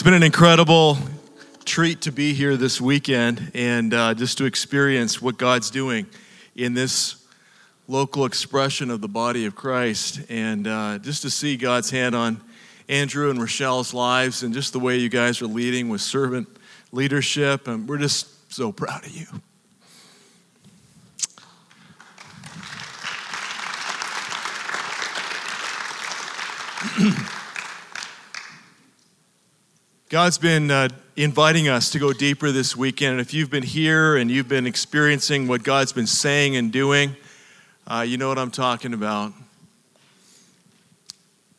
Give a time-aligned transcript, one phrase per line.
[0.00, 0.96] It's been an incredible
[1.66, 6.06] treat to be here this weekend and uh, just to experience what God's doing
[6.56, 7.22] in this
[7.86, 12.40] local expression of the body of Christ and uh, just to see God's hand on
[12.88, 16.48] Andrew and Rochelle's lives and just the way you guys are leading with servant
[16.92, 17.68] leadership.
[17.68, 19.26] And we're just so proud of you.
[30.08, 33.12] God's been uh, inviting us to go deeper this weekend.
[33.12, 37.14] And if you've been here and you've been experiencing what God's been saying and doing,
[37.86, 39.32] uh, you know what I'm talking about.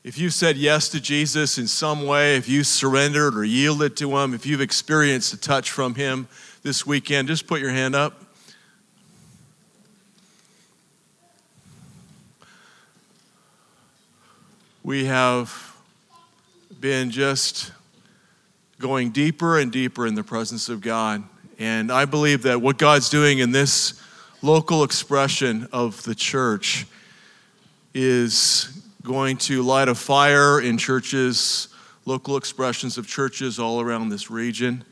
[0.04, 4.18] If you've said yes to Jesus in some way, if you surrendered or yielded to
[4.18, 6.28] Him, if you've experienced a touch from Him
[6.64, 8.22] this weekend, just put your hand up.
[14.84, 15.76] We have
[16.80, 17.72] been just
[18.80, 21.24] going deeper and deeper in the presence of God.
[21.58, 24.00] And I believe that what God's doing in this
[24.44, 26.86] local expression of the church
[27.94, 31.70] is going to light a fire in churches,
[32.06, 34.84] local expressions of churches all around this region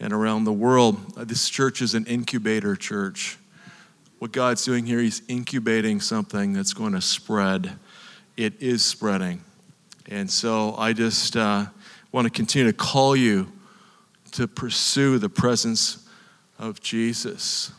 [0.00, 1.14] and around the world.
[1.28, 3.38] This church is an incubator church.
[4.18, 7.72] What God's doing here, He's incubating something that's going to spread.
[8.36, 9.42] It is spreading.
[10.06, 11.36] And so I just.
[11.36, 11.66] Uh,
[12.12, 13.50] want to continue to call you
[14.32, 16.06] to pursue the presence
[16.58, 17.72] of Jesus.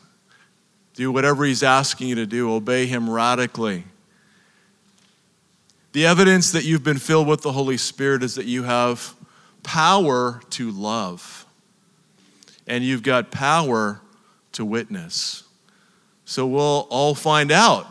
[0.93, 3.85] Do whatever He's asking you to do, obey Him radically.
[5.91, 9.15] The evidence that you've been filled with the Holy Spirit is that you have
[9.63, 11.45] power to love,
[12.69, 13.99] and you've got power
[14.53, 15.43] to witness.
[16.23, 17.87] So we'll all find out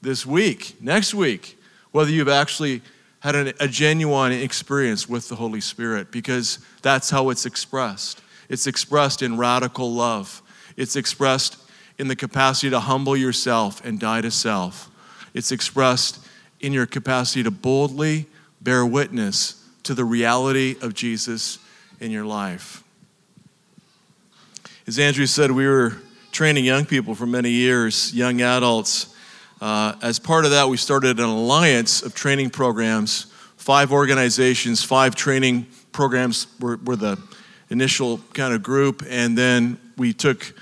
[0.00, 1.58] this week, next week,
[1.90, 2.80] whether you've actually
[3.20, 8.22] had an, a genuine experience with the Holy Spirit because that's how it's expressed.
[8.48, 10.40] It's expressed in radical love,
[10.76, 11.58] it's expressed
[11.98, 14.90] in the capacity to humble yourself and die to self.
[15.34, 16.24] It's expressed
[16.60, 18.26] in your capacity to boldly
[18.60, 21.58] bear witness to the reality of Jesus
[22.00, 22.81] in your life.
[24.86, 25.96] As Andrew said, we were
[26.32, 29.12] training young people for many years, young adults
[29.62, 33.26] uh, as part of that, we started an alliance of training programs.
[33.56, 37.16] Five organizations, five training programs were, were the
[37.70, 40.52] initial kind of group, and then we took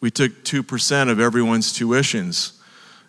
[0.00, 2.58] we took two percent of everyone's tuitions,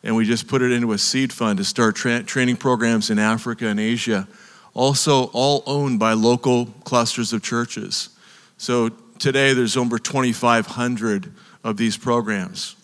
[0.03, 3.18] and we just put it into a seed fund to start tra- training programs in
[3.18, 4.28] Africa and Asia.
[4.73, 8.09] Also, all owned by local clusters of churches.
[8.57, 8.89] So
[9.22, 11.34] today, there's over 2,500
[11.64, 12.76] of these programs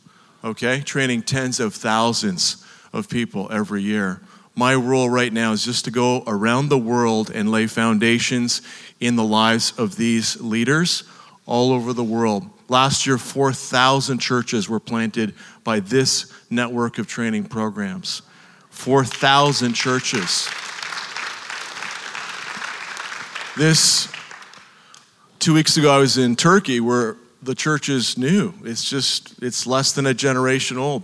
[0.43, 0.81] okay?
[0.81, 4.21] Training tens of thousands of people every year.
[4.55, 8.61] My role right now is just to go around the world and lay foundations
[8.99, 11.03] in the lives of these leaders
[11.45, 12.49] all over the world.
[12.67, 18.23] Last year, 4,000 churches were planted by this network of training programs.
[18.71, 20.49] 4,000 churches.
[23.55, 24.11] This,
[25.47, 28.53] two weeks ago, I was in Turkey where the church is new.
[28.65, 31.03] It's just, it's less than a generation old.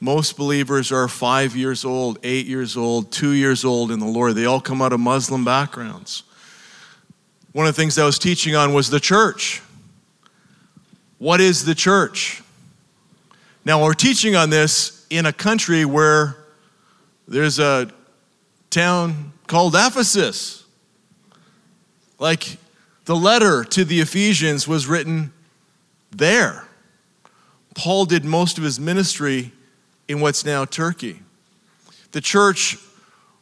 [0.00, 4.34] Most believers are five years old, eight years old, two years old in the Lord.
[4.34, 6.22] They all come out of Muslim backgrounds.
[7.52, 9.60] One of the things I was teaching on was the church.
[11.18, 12.42] What is the church?
[13.62, 16.38] Now, we're teaching on this in a country where
[17.28, 17.90] there's a
[18.70, 20.64] town called Ephesus.
[22.18, 22.56] Like
[23.04, 25.32] the letter to the Ephesians was written
[26.10, 26.64] there.
[27.74, 29.52] Paul did most of his ministry
[30.08, 31.20] in what's now Turkey.
[32.12, 32.76] The church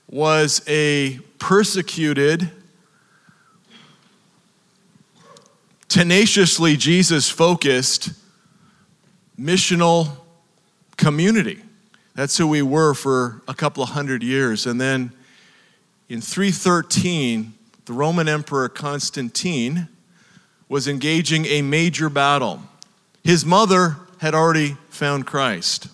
[0.08, 2.50] was a persecuted,
[5.88, 8.10] tenaciously Jesus focused
[9.38, 10.16] missional
[10.96, 11.62] community.
[12.14, 14.66] That's who we were for a couple of hundred years.
[14.66, 15.12] And then
[16.08, 17.54] in 313,
[17.90, 19.88] the Roman Emperor Constantine
[20.68, 22.62] was engaging a major battle.
[23.24, 25.88] His mother had already found Christ.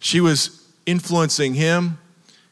[0.00, 1.98] She was influencing him.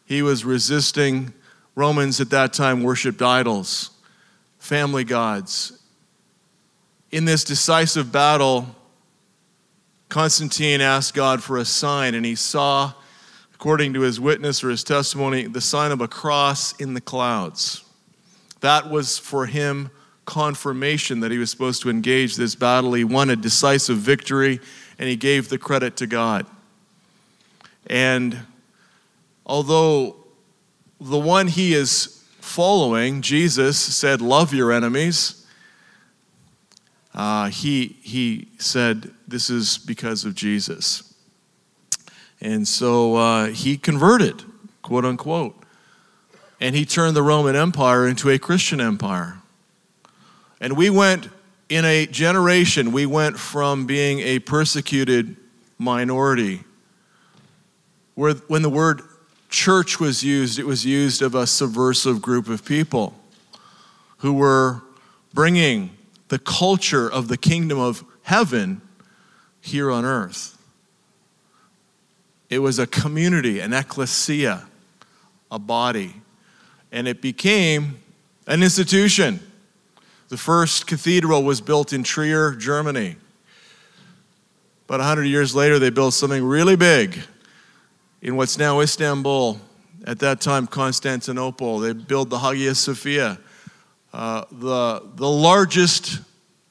[0.06, 1.34] He was resisting.
[1.74, 3.90] Romans at that time worshiped idols,
[4.60, 5.82] family gods.
[7.10, 8.76] In this decisive battle,
[10.08, 12.92] Constantine asked God for a sign, and he saw,
[13.56, 17.84] according to his witness or his testimony, the sign of a cross in the clouds.
[18.60, 19.90] That was for him
[20.24, 22.92] confirmation that he was supposed to engage this battle.
[22.92, 24.60] He won a decisive victory
[24.98, 26.46] and he gave the credit to God.
[27.86, 28.38] And
[29.44, 30.16] although
[31.00, 35.46] the one he is following, Jesus, said, Love your enemies,
[37.14, 41.14] uh, he, he said, This is because of Jesus.
[42.40, 44.44] And so uh, he converted,
[44.82, 45.59] quote unquote.
[46.60, 49.38] And he turned the Roman Empire into a Christian empire.
[50.60, 51.28] And we went,
[51.70, 55.36] in a generation, we went from being a persecuted
[55.78, 56.64] minority,
[58.14, 59.00] where when the word
[59.48, 63.14] church was used, it was used of a subversive group of people
[64.18, 64.82] who were
[65.32, 65.96] bringing
[66.28, 68.82] the culture of the kingdom of heaven
[69.60, 70.58] here on earth.
[72.50, 74.66] It was a community, an ecclesia,
[75.50, 76.19] a body,
[76.92, 77.98] and it became
[78.46, 79.40] an institution.
[80.28, 83.16] The first cathedral was built in Trier, Germany.
[84.86, 87.18] About 100 years later, they built something really big
[88.22, 89.60] in what's now Istanbul.
[90.06, 91.78] At that time, Constantinople.
[91.78, 93.38] They built the Hagia Sophia,
[94.12, 96.20] uh, the, the largest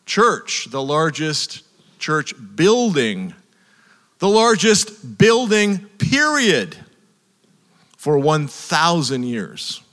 [0.06, 1.62] church, the largest
[2.00, 3.36] church building,
[4.18, 6.75] the largest building, period,
[7.98, 9.83] for 1,000 years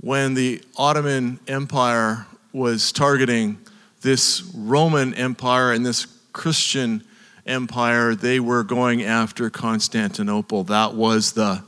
[0.00, 3.58] when the Ottoman Empire was targeting
[4.00, 7.04] this Roman Empire and this Christian
[7.46, 10.64] empire, they were going after Constantinople.
[10.64, 11.62] That was the,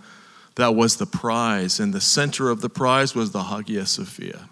[0.55, 1.79] that was the prize.
[1.79, 4.49] And the center of the prize was the Hagia Sophia.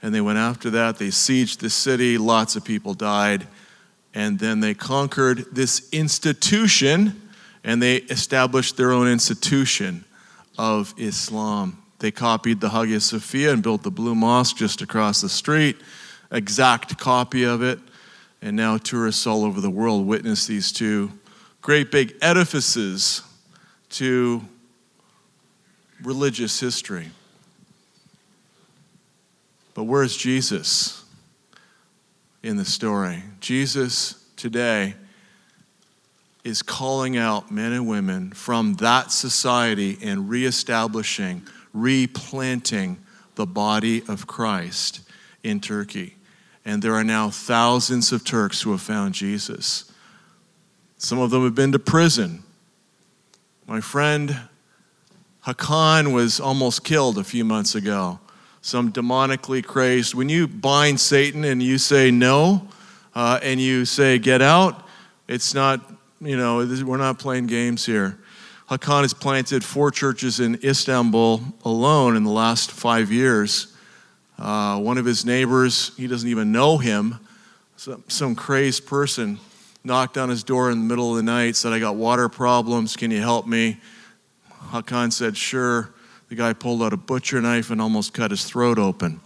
[0.00, 0.98] And they went after that.
[0.98, 2.18] They sieged the city.
[2.18, 3.48] Lots of people died.
[4.14, 7.20] And then they conquered this institution
[7.64, 10.04] and they established their own institution
[10.58, 11.81] of Islam.
[12.02, 15.76] They copied the Hagia Sophia and built the Blue Mosque just across the street,
[16.32, 17.78] exact copy of it.
[18.42, 21.12] And now tourists all over the world witness these two
[21.60, 23.22] great big edifices
[23.90, 24.42] to
[26.02, 27.08] religious history.
[29.74, 31.04] But where's Jesus
[32.42, 33.22] in the story?
[33.38, 34.94] Jesus today
[36.42, 42.98] is calling out men and women from that society and reestablishing replanting
[43.34, 45.00] the body of Christ
[45.42, 46.16] in Turkey.
[46.64, 49.90] And there are now thousands of Turks who have found Jesus.
[50.98, 52.44] Some of them have been to prison.
[53.66, 54.38] My friend
[55.46, 58.20] Hakan was almost killed a few months ago.
[58.60, 60.14] Some demonically crazed.
[60.14, 62.68] When you bind Satan and you say no,
[63.14, 64.86] uh, and you say get out,
[65.26, 65.80] it's not,
[66.20, 68.18] you know, we're not playing games here.
[68.72, 73.76] Hakan has planted four churches in Istanbul alone in the last five years.
[74.38, 77.18] Uh, one of his neighbors, he doesn't even know him,
[77.76, 79.38] some, some crazed person
[79.84, 82.96] knocked on his door in the middle of the night, said, I got water problems,
[82.96, 83.78] can you help me?
[84.70, 85.92] Hakan said, Sure.
[86.30, 89.20] The guy pulled out a butcher knife and almost cut his throat open.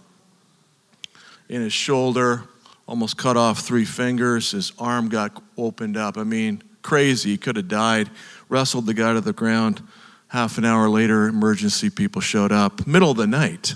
[1.47, 2.43] In his shoulder,
[2.85, 4.51] almost cut off three fingers.
[4.51, 6.17] His arm got opened up.
[6.17, 7.29] I mean, crazy.
[7.29, 8.09] He could have died
[8.49, 9.81] wrestled the guy to the ground.
[10.29, 13.75] Half an hour later, emergency people showed up, middle of the night.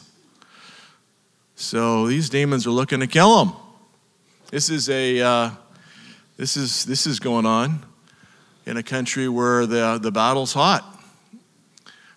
[1.55, 3.53] So these demons are looking to kill him.
[4.49, 5.51] This is a uh,
[6.35, 7.85] this is this is going on
[8.65, 10.83] in a country where the the battle's hot.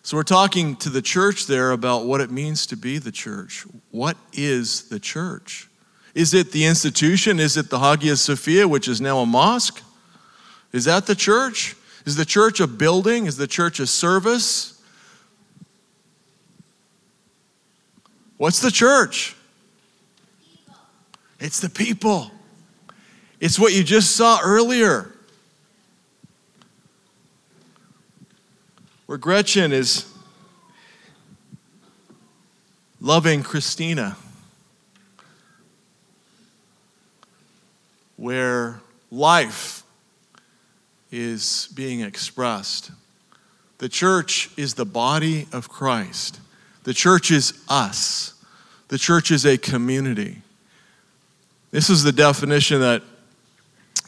[0.03, 3.65] So we're talking to the church there about what it means to be the church.
[3.91, 5.69] What is the church?
[6.15, 7.41] Is it the institution?
[7.41, 9.83] Is it the Hagia Sophia, which is now a mosque?
[10.73, 11.77] Is that the church?
[12.05, 13.27] Is the church a building?
[13.27, 14.81] Is the church a service?
[18.37, 19.35] What's the church?
[21.41, 22.31] It's the people.
[23.41, 25.11] It's what you just saw earlier.
[29.07, 30.11] Where Gretchen is
[33.01, 34.17] loving Christina.
[38.17, 38.81] Where
[39.11, 39.84] life
[41.15, 42.91] is being expressed.
[43.79, 46.41] The church is the body of Christ.
[46.83, 48.35] The church is us.
[48.89, 50.43] The church is a community.
[51.71, 53.03] This is the definition that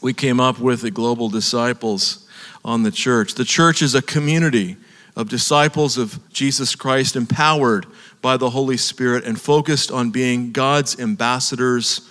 [0.01, 2.27] we came up with at Global Disciples
[2.63, 3.35] on the church.
[3.35, 4.75] The church is a community
[5.15, 7.85] of disciples of Jesus Christ empowered
[8.21, 12.01] by the Holy Spirit and focused on being God's ambassadors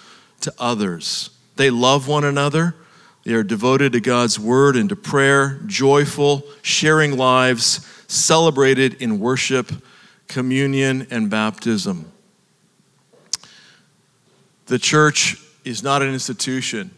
[0.41, 1.31] to others.
[1.57, 2.75] They love one another
[3.27, 9.73] they are devoted to God's word and to prayer, joyful, sharing lives, celebrated in worship,
[10.29, 12.13] communion, and baptism.
[14.67, 16.93] The church is not an institution,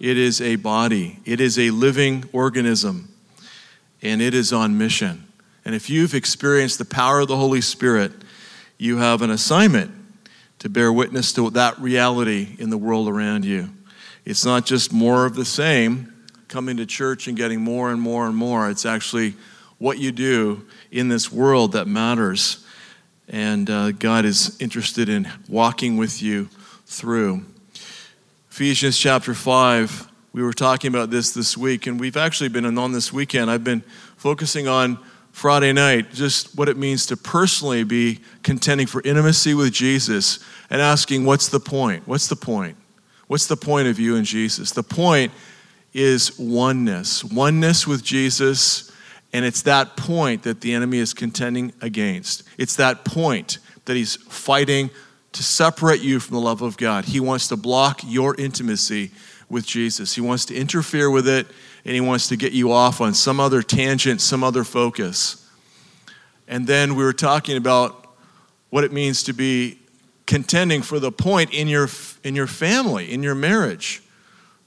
[0.00, 3.14] it is a body, it is a living organism,
[4.02, 5.28] and it is on mission.
[5.64, 8.10] And if you've experienced the power of the Holy Spirit,
[8.78, 9.92] you have an assignment
[10.58, 13.70] to bear witness to that reality in the world around you.
[14.30, 16.14] It's not just more of the same,
[16.46, 18.70] coming to church and getting more and more and more.
[18.70, 19.34] It's actually
[19.78, 22.64] what you do in this world that matters.
[23.28, 26.48] And uh, God is interested in walking with you
[26.86, 27.44] through.
[28.52, 32.92] Ephesians chapter 5, we were talking about this this week, and we've actually been on
[32.92, 33.50] this weekend.
[33.50, 33.82] I've been
[34.16, 34.96] focusing on
[35.32, 40.38] Friday night, just what it means to personally be contending for intimacy with Jesus
[40.70, 42.06] and asking, what's the point?
[42.06, 42.76] What's the point?
[43.30, 44.72] What's the point of you and Jesus?
[44.72, 45.30] The point
[45.94, 48.90] is oneness, oneness with Jesus,
[49.32, 52.42] and it's that point that the enemy is contending against.
[52.58, 54.90] It's that point that he's fighting
[55.30, 57.04] to separate you from the love of God.
[57.04, 59.12] He wants to block your intimacy
[59.48, 61.46] with Jesus, he wants to interfere with it
[61.84, 65.48] and he wants to get you off on some other tangent, some other focus.
[66.48, 68.08] And then we were talking about
[68.70, 69.79] what it means to be
[70.30, 71.88] contending for the point in your,
[72.22, 74.00] in your family, in your marriage.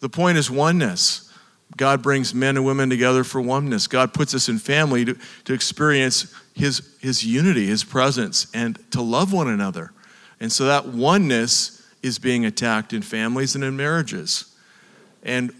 [0.01, 1.31] The point is oneness.
[1.77, 3.87] God brings men and women together for oneness.
[3.87, 9.01] God puts us in family to, to experience his, his unity, His presence, and to
[9.01, 9.93] love one another.
[10.41, 14.53] And so that oneness is being attacked in families and in marriages.
[15.23, 15.53] And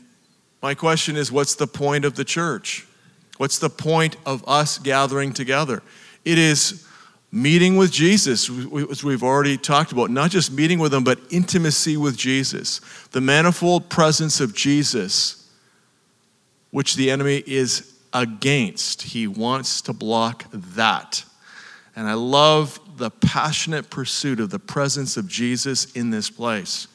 [0.61, 2.85] my question is what's the point of the church?
[3.37, 5.81] What's the point of us gathering together?
[6.25, 6.85] It is
[7.33, 8.47] meeting with Jesus,
[8.91, 12.79] as we've already talked about, not just meeting with Him, but intimacy with Jesus.
[13.11, 15.49] The manifold presence of Jesus,
[16.69, 19.01] which the enemy is against.
[19.01, 21.25] He wants to block that.
[21.95, 26.87] And I love the passionate pursuit of the presence of Jesus in this place.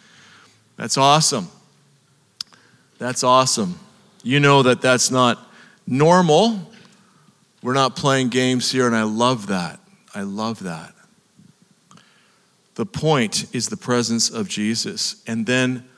[0.77, 1.49] That's awesome.
[2.99, 3.77] That's awesome.
[4.23, 5.53] You know that that's not
[5.85, 6.71] normal.
[7.61, 9.81] We're not playing games here, and I love that.
[10.15, 10.95] I love that.
[12.75, 15.23] The point is the presence of Jesus.
[15.27, 15.89] And then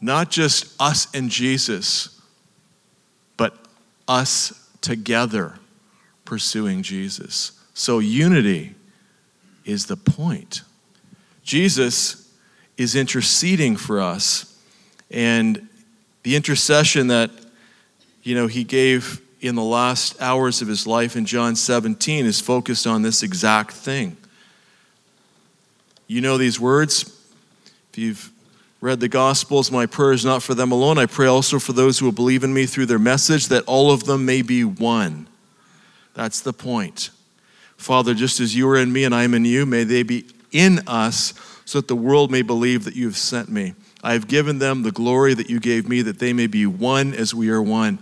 [0.00, 2.20] not just us and Jesus,
[3.36, 3.56] but
[4.06, 5.54] us together
[6.24, 7.52] pursuing Jesus.
[7.72, 8.74] So unity
[9.64, 10.62] is the point.
[11.42, 12.30] Jesus
[12.76, 14.60] is interceding for us.
[15.10, 15.68] And
[16.22, 17.30] the intercession that,
[18.22, 22.40] you know, he gave in the last hours of his life in John 17 is
[22.40, 24.16] focused on this exact thing.
[26.06, 27.02] You know these words.
[27.90, 28.32] If you've
[28.80, 30.96] read the Gospels, my prayer is not for them alone.
[30.96, 33.90] I pray also for those who will believe in me through their message, that all
[33.90, 35.26] of them may be one.
[36.14, 37.10] That's the point.
[37.76, 40.24] Father, just as you are in me and I am in you, may they be
[40.52, 41.34] in us
[41.64, 43.74] so that the world may believe that you have sent me.
[44.04, 47.12] I have given them the glory that you gave me, that they may be one
[47.12, 47.98] as we are one.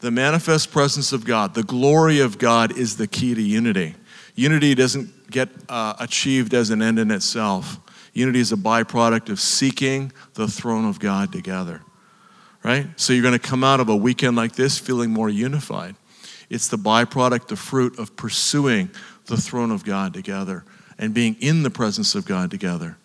[0.00, 3.94] The manifest presence of God, the glory of God, is the key to unity.
[4.34, 7.78] Unity doesn't get uh, achieved as an end in itself.
[8.12, 11.82] Unity is a byproduct of seeking the throne of God together.
[12.62, 12.88] Right?
[12.96, 15.94] So you're going to come out of a weekend like this feeling more unified.
[16.50, 18.90] It's the byproduct, the fruit of pursuing
[19.26, 20.64] the throne of God together
[20.98, 22.96] and being in the presence of God together.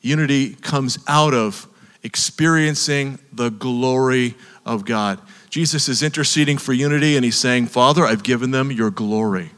[0.00, 1.66] Unity comes out of
[2.02, 5.20] experiencing the glory of God.
[5.56, 9.52] Jesus is interceding for unity and he's saying, Father, I've given them your glory.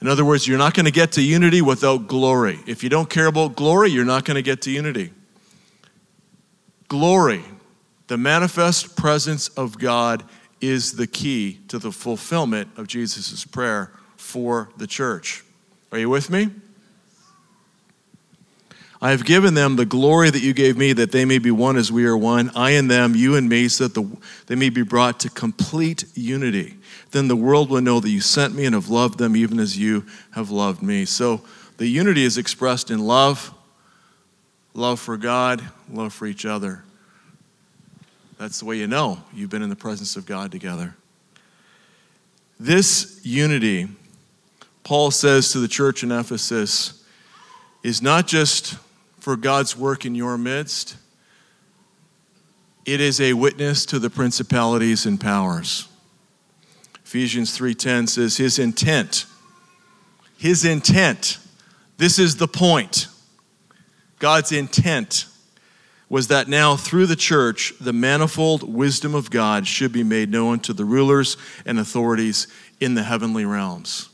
[0.00, 2.60] In other words, you're not going to get to unity without glory.
[2.64, 5.10] If you don't care about glory, you're not going to get to unity.
[6.86, 7.42] Glory,
[8.06, 10.22] the manifest presence of God,
[10.60, 15.42] is the key to the fulfillment of Jesus' prayer for the church.
[15.90, 16.50] Are you with me?
[19.00, 21.76] I have given them the glory that you gave me, that they may be one
[21.76, 24.70] as we are one, I and them, you and me, so that the, they may
[24.70, 26.76] be brought to complete unity.
[27.10, 29.78] Then the world will know that you sent me and have loved them even as
[29.78, 31.04] you have loved me.
[31.04, 31.42] So
[31.76, 33.52] the unity is expressed in love
[34.76, 36.84] love for God, love for each other.
[38.38, 40.94] That's the way you know you've been in the presence of God together.
[42.60, 43.88] This unity,
[44.84, 47.02] Paul says to the church in Ephesus,
[47.82, 48.76] is not just
[49.26, 50.96] for God's work in your midst,
[52.84, 55.88] it is a witness to the principalities and powers.
[57.04, 59.26] Ephesians 3:10 says his intent
[60.38, 61.38] his intent
[61.96, 63.08] this is the point
[64.20, 65.26] God's intent
[66.08, 70.60] was that now through the church the manifold wisdom of God should be made known
[70.60, 72.46] to the rulers and authorities
[72.78, 74.08] in the heavenly realms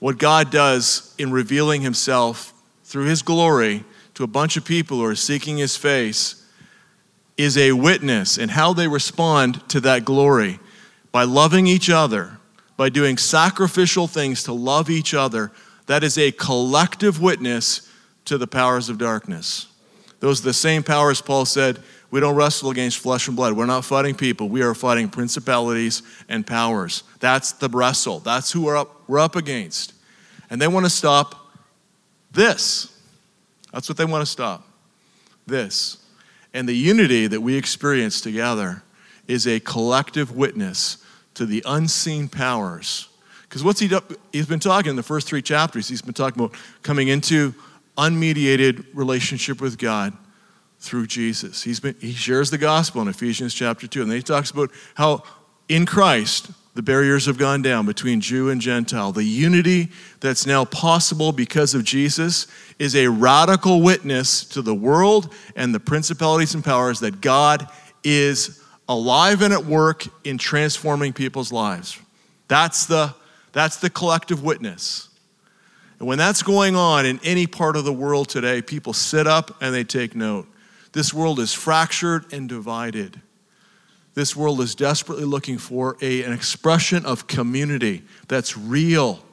[0.00, 2.52] what God does in revealing himself
[2.84, 6.44] through his glory to a bunch of people who are seeking his face
[7.36, 10.58] is a witness and how they respond to that glory
[11.12, 12.38] by loving each other,
[12.76, 15.52] by doing sacrificial things to love each other.
[15.86, 17.88] That is a collective witness
[18.26, 19.68] to the powers of darkness.
[20.20, 21.78] Those are the same powers Paul said
[22.10, 23.52] we don't wrestle against flesh and blood.
[23.52, 24.48] We're not fighting people.
[24.48, 27.04] We are fighting principalities and powers.
[27.20, 28.18] That's the wrestle.
[28.18, 29.92] That's who we're up, we're up against.
[30.48, 31.34] And they want to stop
[32.30, 32.96] this.
[33.72, 34.66] That's what they want to stop.
[35.46, 35.98] This.
[36.54, 38.82] And the unity that we experience together
[39.26, 43.08] is a collective witness to the unseen powers.
[43.42, 44.02] Because what's he done?
[44.32, 47.52] He's been talking in the first three chapters, he's been talking about coming into
[47.98, 50.16] unmediated relationship with God
[50.78, 51.62] through Jesus.
[51.62, 54.70] He's been, he shares the gospel in Ephesians chapter 2, and then he talks about
[54.94, 55.24] how
[55.68, 59.10] in Christ the barriers have gone down between Jew and Gentile.
[59.10, 59.88] The unity
[60.20, 62.46] that's now possible because of Jesus
[62.78, 67.68] is a radical witness to the world and the principalities and powers that God
[68.04, 71.98] is alive and at work in transforming people's lives.
[72.46, 73.14] That's the,
[73.52, 75.08] that's the collective witness.
[75.98, 79.60] And when that's going on in any part of the world today, people sit up
[79.60, 80.46] and they take note.
[80.92, 83.20] This world is fractured and divided.
[84.20, 89.24] This world is desperately looking for a, an expression of community that's real.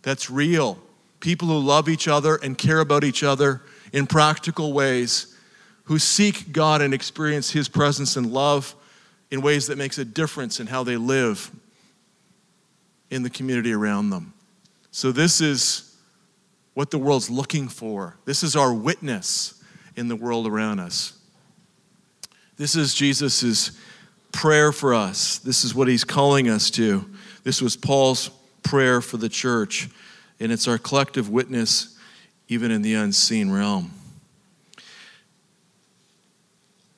[0.00, 0.78] That's real.
[1.20, 3.60] People who love each other and care about each other
[3.92, 5.36] in practical ways,
[5.84, 8.74] who seek God and experience His presence and love
[9.30, 11.50] in ways that makes a difference in how they live
[13.10, 14.32] in the community around them.
[14.92, 15.94] So this is
[16.72, 18.16] what the world's looking for.
[18.24, 19.62] This is our witness
[19.94, 21.12] in the world around us.
[22.56, 23.78] This is Jesus'
[24.36, 25.38] prayer for us.
[25.38, 27.08] This is what he's calling us to.
[27.42, 28.30] This was Paul's
[28.62, 29.88] prayer for the church,
[30.38, 31.96] and it's our collective witness
[32.46, 33.90] even in the unseen realm.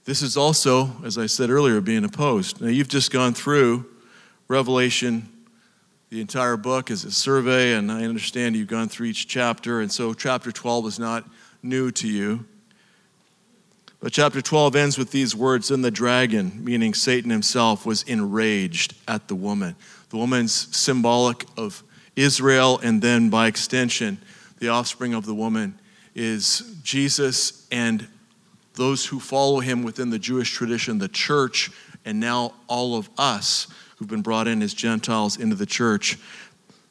[0.05, 2.61] This is also, as I said earlier, being opposed.
[2.61, 3.87] Now, you've just gone through
[4.49, 5.29] Revelation,
[6.11, 9.93] the entire book is a survey, and I understand you've gone through each chapter, and
[9.93, 11.25] so chapter 12 is not
[11.63, 12.47] new to you.
[14.01, 18.95] But chapter 12 ends with these words Then the dragon, meaning Satan himself, was enraged
[19.09, 19.75] at the woman.
[20.11, 21.83] The woman's symbolic of
[22.15, 24.19] Israel, and then by extension,
[24.59, 25.79] the offspring of the woman
[26.15, 28.07] is Jesus and
[28.75, 31.71] those who follow him within the Jewish tradition, the church,
[32.05, 36.17] and now all of us who've been brought in as Gentiles into the church.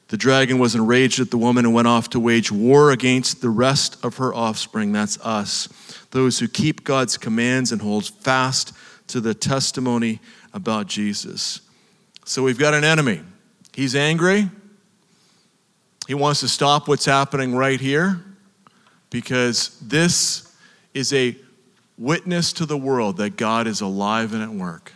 [0.10, 3.50] The dragon was enraged at the woman and went off to wage war against the
[3.50, 4.92] rest of her offspring.
[4.92, 5.68] That's us.
[6.12, 8.74] Those who keep God's commands and hold fast
[9.08, 10.20] to the testimony
[10.54, 11.62] about Jesus.
[12.26, 13.22] So we've got an enemy.
[13.74, 14.50] He's angry.
[16.08, 18.24] He wants to stop what's happening right here
[19.10, 20.54] because this
[20.94, 21.36] is a
[21.98, 24.94] witness to the world that God is alive and at work.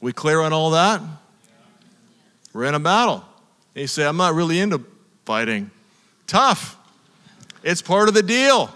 [0.00, 1.00] We clear on all that?
[2.52, 3.24] We're in a battle.
[3.74, 4.84] And you say, I'm not really into
[5.24, 5.70] fighting.
[6.26, 6.76] Tough.
[7.62, 8.74] It's part of the deal.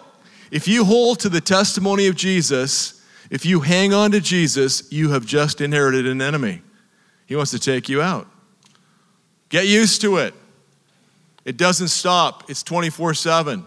[0.52, 5.08] If you hold to the testimony of Jesus, if you hang on to Jesus, you
[5.08, 6.60] have just inherited an enemy.
[7.24, 8.28] He wants to take you out.
[9.48, 10.34] Get used to it.
[11.46, 13.64] It doesn't stop, it's 24 7.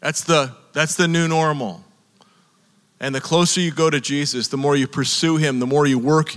[0.00, 1.84] That's the, that's the new normal.
[2.98, 5.98] And the closer you go to Jesus, the more you pursue Him, the more you
[5.98, 6.34] work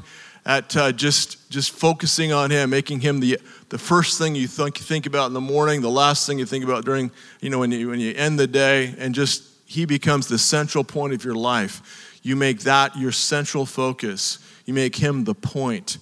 [0.48, 4.78] at uh, just, just focusing on Him, making Him the, the first thing you think,
[4.78, 7.72] think about in the morning, the last thing you think about during, you know, when
[7.72, 11.36] you, when you end the day, and just He becomes the central point of your
[11.36, 12.20] life.
[12.24, 15.98] You make that your central focus, you make Him the point.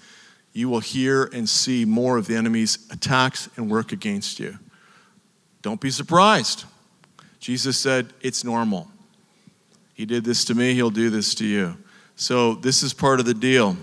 [0.54, 4.60] You will hear and see more of the enemy's attacks and work against you.
[5.64, 6.66] Don't be surprised.
[7.40, 8.90] Jesus said, It's normal.
[9.96, 11.78] He did this to me, He'll do this to you.
[12.16, 13.76] So, this is part of the deal.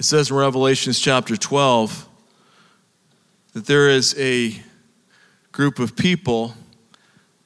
[0.00, 2.08] It says in Revelations chapter 12
[3.52, 4.58] that there is a
[5.52, 6.54] group of people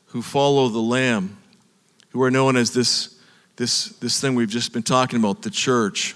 [0.04, 1.36] who follow the Lamb,
[2.10, 3.18] who are known as this,
[3.56, 6.14] this, this thing we've just been talking about, the church.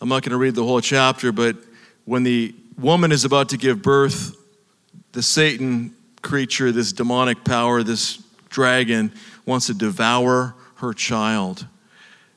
[0.00, 1.56] I'm not going to read the whole chapter, but
[2.04, 4.36] when the woman is about to give birth,
[5.10, 9.12] the Satan creature, this demonic power, this dragon,
[9.44, 11.66] wants to devour her child.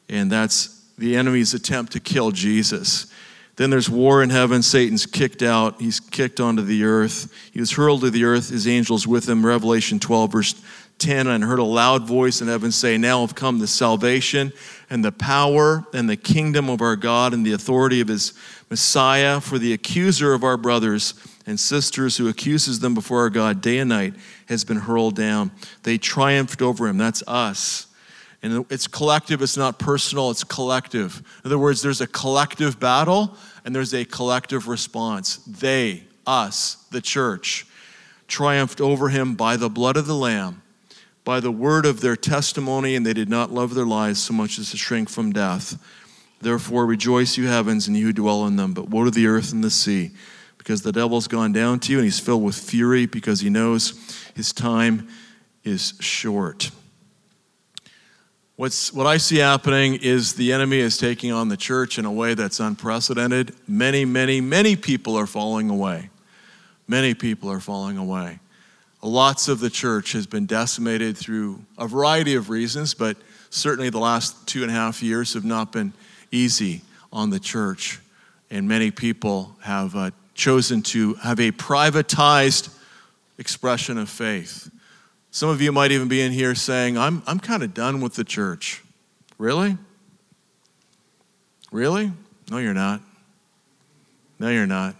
[0.10, 3.08] And that's the enemy's attempt to kill Jesus.
[3.58, 4.62] Then there's war in heaven.
[4.62, 5.80] Satan's kicked out.
[5.80, 7.34] He's kicked onto the earth.
[7.54, 8.50] He was hurled to the earth.
[8.50, 9.46] His angels with him.
[9.46, 10.64] Revelation 12, verse
[11.00, 14.52] 10, and heard a loud voice in heaven say, Now have come the salvation
[14.90, 18.34] and the power and the kingdom of our God and the authority of his
[18.70, 21.14] Messiah, for the accuser of our brothers
[21.46, 24.16] and sisters who accuses them before our God day and night
[24.48, 25.52] has been hurled down.
[25.84, 26.98] They triumphed over him.
[26.98, 27.85] That's us.
[28.46, 31.24] And it's collective, it's not personal, it's collective.
[31.44, 35.38] In other words, there's a collective battle and there's a collective response.
[35.48, 37.66] They, us, the church,
[38.28, 40.62] triumphed over him by the blood of the Lamb,
[41.24, 44.60] by the word of their testimony, and they did not love their lives so much
[44.60, 45.84] as to shrink from death.
[46.40, 48.76] Therefore, rejoice, you heavens, and you who dwell in them.
[48.76, 50.12] But woe to the earth and the sea,
[50.60, 54.00] because the devil's gone down to you, and he's filled with fury because he knows
[54.36, 55.08] his time
[55.64, 56.70] is short.
[58.58, 62.12] What's, what I see happening is the enemy is taking on the church in a
[62.12, 63.54] way that's unprecedented.
[63.68, 66.10] Many, many, many people are falling away.
[66.88, 68.40] Many people are falling away.
[69.02, 73.18] Lots of the church has been decimated through a variety of reasons, but
[73.50, 75.92] certainly the last two and a half years have not been
[76.32, 78.00] easy on the church.
[78.50, 82.74] And many people have uh, chosen to have a privatized
[83.38, 84.72] expression of faith.
[85.36, 88.14] Some of you might even be in here saying, I'm, I'm kind of done with
[88.14, 88.82] the church.
[89.38, 89.78] Really?
[91.74, 92.14] Really?
[92.50, 93.02] No, you're not.
[94.40, 94.96] No, you're not.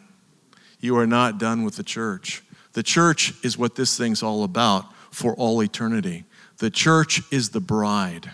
[0.82, 2.44] You are not done with the church.
[2.74, 6.26] The church is what this thing's all about for all eternity.
[6.58, 8.30] The church is the bride.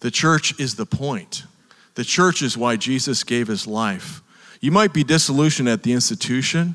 [0.00, 1.44] The church is the point.
[1.94, 4.22] The church is why Jesus gave his life.
[4.62, 6.74] You might be disillusioned at the institution,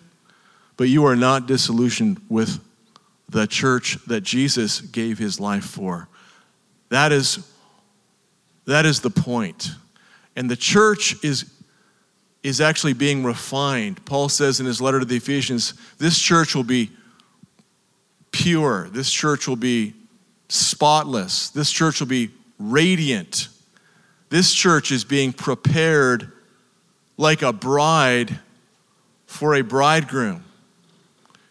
[0.78, 2.60] but you are not disillusioned with
[3.30, 6.08] the church that Jesus gave his life for.
[6.90, 7.52] That is,
[8.66, 9.72] that is the point.
[10.36, 11.52] And the church is,
[12.44, 14.06] is actually being refined.
[14.06, 16.92] Paul says in his letter to the Ephesians this church will be
[18.32, 19.94] pure, this church will be
[20.48, 23.50] spotless, this church will be radiant.
[24.30, 26.32] This church is being prepared
[27.16, 28.40] like a bride
[29.26, 30.44] for a bridegroom.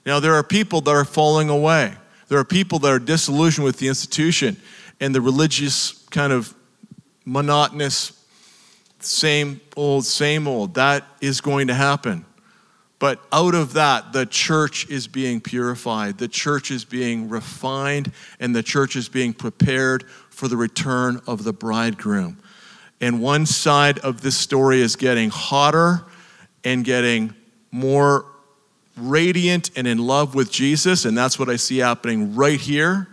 [0.06, 1.92] Now, there are people that are falling away.
[2.28, 4.56] There are people that are disillusioned with the institution
[5.00, 6.54] and the religious kind of
[7.24, 8.12] monotonous,
[9.00, 10.74] same old, same old.
[10.74, 12.24] That is going to happen.
[12.98, 18.56] But out of that, the church is being purified, the church is being refined, and
[18.56, 22.38] the church is being prepared for the return of the bridegroom.
[23.00, 26.04] And one side of this story is getting hotter
[26.64, 27.34] and getting
[27.70, 28.24] more
[28.96, 33.08] radiant and in love with Jesus, and that's what I see happening right here.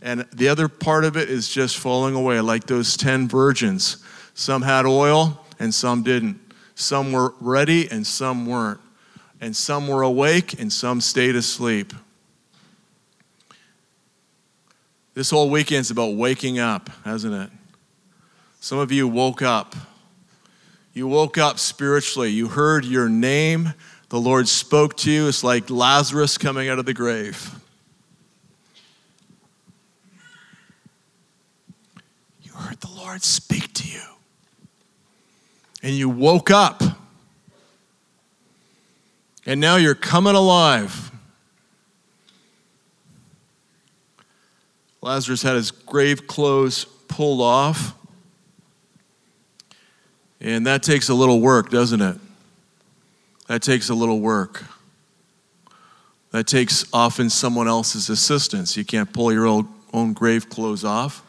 [0.00, 3.98] And the other part of it is just falling away, like those 10 virgins.
[4.34, 6.40] Some had oil and some didn't.
[6.74, 8.80] Some were ready and some weren't.
[9.40, 11.92] And some were awake and some stayed asleep.
[15.14, 17.50] This whole weekend's about waking up, hasn't it?
[18.60, 19.74] Some of you woke up.
[20.92, 22.30] You woke up spiritually.
[22.30, 23.72] You heard your name
[24.08, 25.28] the Lord spoke to you.
[25.28, 27.50] It's like Lazarus coming out of the grave.
[32.42, 34.00] You heard the Lord speak to you.
[35.82, 36.82] And you woke up.
[39.44, 41.10] And now you're coming alive.
[45.02, 47.94] Lazarus had his grave clothes pulled off.
[50.40, 52.18] And that takes a little work, doesn't it?
[53.48, 54.64] That takes a little work.
[56.32, 58.76] That takes often someone else's assistance.
[58.76, 61.22] You can't pull your own, own grave clothes off.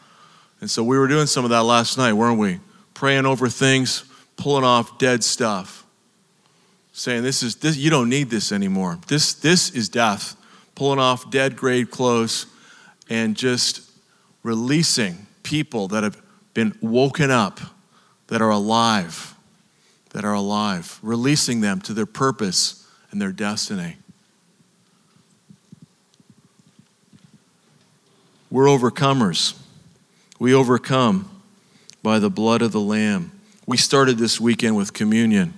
[0.60, 2.58] And so we were doing some of that last night, weren't we?
[2.94, 4.04] Praying over things,
[4.36, 5.84] pulling off dead stuff.
[6.92, 8.98] Saying this is this you don't need this anymore.
[9.06, 10.34] This this is death.
[10.74, 12.46] Pulling off dead grave clothes
[13.08, 13.88] and just
[14.42, 16.20] releasing people that have
[16.54, 17.60] been woken up,
[18.26, 19.36] that are alive
[20.10, 23.96] that are alive, releasing them to their purpose and their destiny.
[28.50, 29.58] We're overcomers.
[30.38, 31.28] We overcome
[32.02, 33.32] by the blood of the Lamb.
[33.66, 35.52] We started this weekend with communion.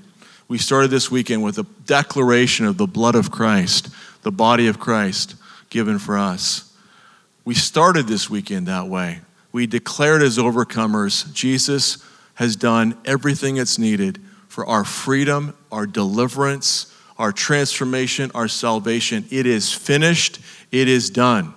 [0.48, 3.88] We started this weekend with a declaration of the blood of Christ,
[4.22, 5.36] the body of Christ
[5.68, 6.76] given for us.
[7.44, 9.20] We started this weekend that way.
[9.52, 16.92] We declared as overcomers Jesus has done everything that's needed for our freedom, our deliverance,
[17.16, 19.24] our transformation, our salvation.
[19.30, 20.40] It is finished,
[20.72, 21.54] it is done.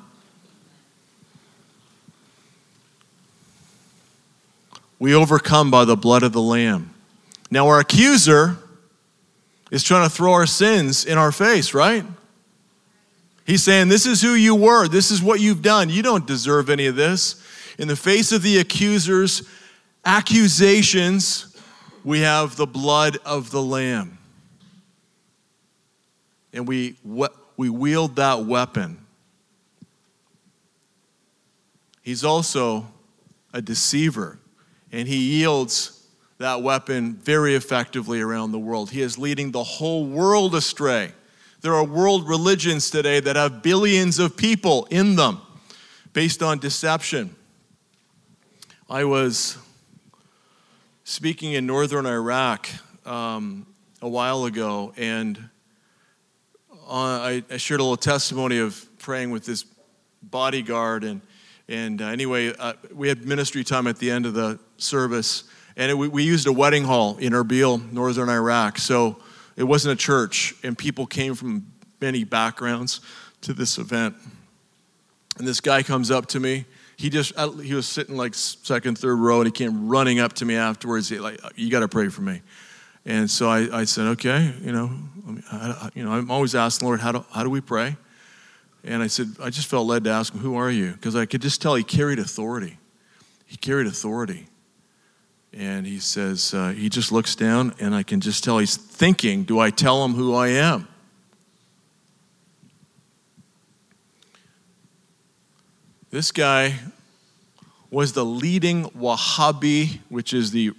[5.00, 6.94] We overcome by the blood of the Lamb.
[7.50, 8.58] Now, our accuser
[9.72, 12.06] is trying to throw our sins in our face, right?
[13.44, 14.88] He's saying, This is who you were.
[14.88, 15.90] This is what you've done.
[15.90, 17.44] You don't deserve any of this.
[17.80, 19.42] In the face of the accusers'
[20.06, 21.53] accusations,
[22.04, 24.18] we have the blood of the Lamb.
[26.52, 26.96] And we,
[27.58, 29.00] we wield that weapon.
[32.02, 32.88] He's also
[33.54, 34.38] a deceiver,
[34.92, 36.06] and he yields
[36.38, 38.92] that weapon very effectively around the world.
[38.92, 41.14] He is leading the whole world astray.
[41.62, 45.40] There are world religions today that have billions of people in them
[46.12, 47.34] based on deception.
[48.90, 49.58] I was
[51.04, 52.70] speaking in northern Iraq
[53.06, 53.68] um,
[54.02, 55.50] a while ago, and
[56.90, 59.66] I, I, shared a little testimony of praying with this
[60.22, 61.04] bodyguard.
[61.04, 61.22] And,
[61.68, 65.44] and uh, anyway, uh, we had ministry time at the end of the service,
[65.76, 68.78] and it, we, we used a wedding hall in Erbil, northern Iraq.
[68.78, 69.18] So
[69.58, 71.68] it wasn't a church, and people came from
[72.00, 73.02] many backgrounds
[73.42, 74.16] to this event.
[75.38, 76.66] And this guy comes up to me
[77.04, 80.46] he just he was sitting like second third row and he came running up to
[80.46, 81.10] me afterwards.
[81.10, 82.42] He, like you got to pray for me.
[83.06, 84.90] And so I, I said okay you know
[85.52, 87.98] I, you know i'm always asking lord how do, how do we pray?
[88.86, 90.94] And i said i just felt led to ask him who are you?
[90.94, 92.78] Because i could just tell he carried authority.
[93.46, 94.48] He carried authority.
[95.52, 99.44] And he says uh, he just looks down and i can just tell he's thinking
[99.44, 100.88] do i tell him who i am
[106.14, 106.76] This guy
[107.90, 110.74] was the leading Wahhabi, which is the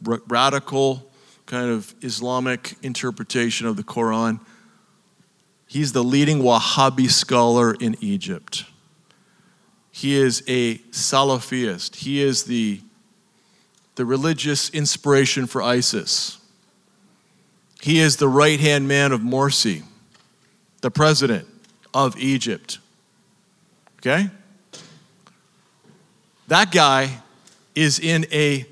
[0.00, 1.06] radical
[1.44, 4.40] kind of Islamic interpretation of the Quran.
[5.66, 8.64] He's the leading Wahhabi scholar in Egypt.
[9.92, 11.96] He is a Salafist.
[11.96, 12.80] He is the,
[13.96, 16.38] the religious inspiration for ISIS.
[17.82, 19.82] He is the right hand man of Morsi,
[20.80, 21.46] the president
[21.92, 22.78] of Egypt.
[23.98, 24.30] Okay?
[26.48, 27.22] That guy
[27.74, 28.66] is in a,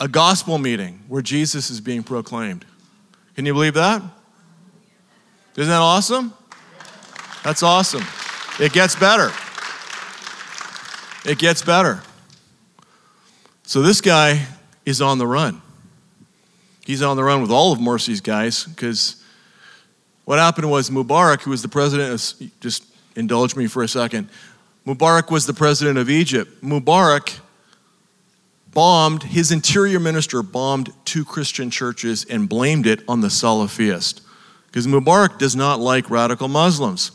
[0.00, 2.64] a gospel meeting where Jesus is being proclaimed.
[3.36, 4.02] Can you believe that?
[5.56, 6.34] Isn't that awesome?
[7.42, 8.04] That's awesome.
[8.58, 9.30] It gets better.
[11.24, 12.02] It gets better.
[13.62, 14.46] So this guy
[14.84, 15.62] is on the run.
[16.84, 19.22] He's on the run with all of Morsi's guys because
[20.24, 22.84] what happened was Mubarak, who was the president of, just
[23.16, 24.28] indulge me for a second,
[24.86, 26.62] Mubarak was the president of Egypt.
[26.62, 27.38] Mubarak
[28.72, 34.20] bombed, his interior minister bombed two Christian churches and blamed it on the Salafist.
[34.66, 37.12] Because Mubarak does not like radical Muslims.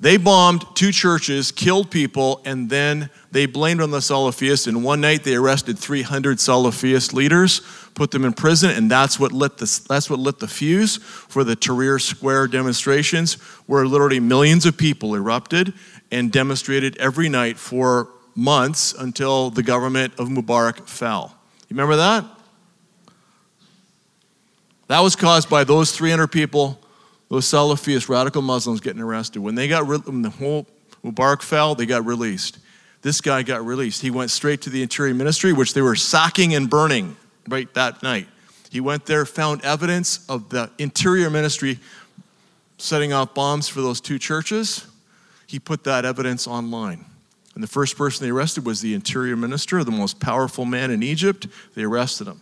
[0.00, 4.66] They bombed two churches, killed people, and then they blamed on the Salafists.
[4.66, 7.60] And one night they arrested 300 Salafist leaders,
[7.94, 11.44] put them in prison, and that's what lit the, that's what lit the fuse for
[11.44, 13.34] the Tahrir Square demonstrations,
[13.66, 15.74] where literally millions of people erupted
[16.10, 21.36] and demonstrated every night for months until the government of Mubarak fell.
[21.68, 22.24] You remember that?
[24.88, 26.80] That was caused by those 300 people,
[27.28, 29.40] those Salafist radical Muslims getting arrested.
[29.40, 30.66] When they got when the whole
[31.04, 32.58] Mubarak fell, they got released.
[33.02, 34.02] This guy got released.
[34.02, 37.16] He went straight to the Interior Ministry, which they were sacking and burning
[37.48, 38.26] right that night.
[38.68, 41.78] He went there, found evidence of the Interior Ministry
[42.78, 44.89] setting off bombs for those two churches
[45.50, 47.04] he put that evidence online.
[47.56, 51.02] And the first person they arrested was the interior minister, the most powerful man in
[51.02, 51.48] Egypt.
[51.74, 52.40] They arrested him.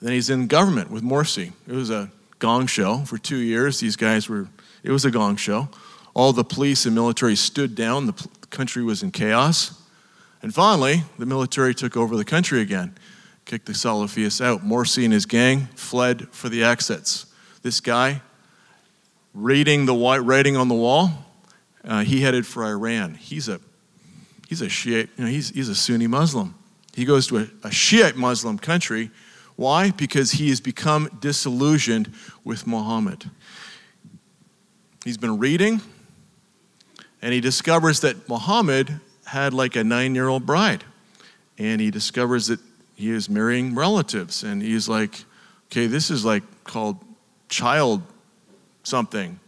[0.00, 1.52] then he's in government with Morsi.
[1.66, 3.80] It was a gong show for two years.
[3.80, 4.48] These guys were,
[4.82, 5.70] it was a gong show.
[6.12, 8.06] All the police and military stood down.
[8.06, 9.82] The country was in chaos.
[10.42, 12.94] And finally, the military took over the country again,
[13.46, 14.60] kicked the Salafists out.
[14.60, 17.26] Morsi and his gang fled for the exits.
[17.62, 18.20] This guy
[19.34, 21.10] reading the white writing on the wall,
[21.84, 23.14] uh, he headed for Iran.
[23.14, 23.60] He's a
[24.48, 26.54] he's a Shiite, you know, he's, he's a Sunni Muslim.
[26.94, 29.10] He goes to a, a Shiite Muslim country.
[29.56, 29.90] Why?
[29.90, 32.12] Because he has become disillusioned
[32.44, 33.30] with Muhammad.
[35.04, 35.80] He's been reading,
[37.20, 40.84] and he discovers that Muhammad had like a nine year old bride.
[41.58, 42.58] And he discovers that
[42.96, 44.42] he is marrying relatives.
[44.42, 45.24] And he's like,
[45.66, 46.98] okay, this is like called
[47.48, 48.02] child
[48.84, 49.40] something.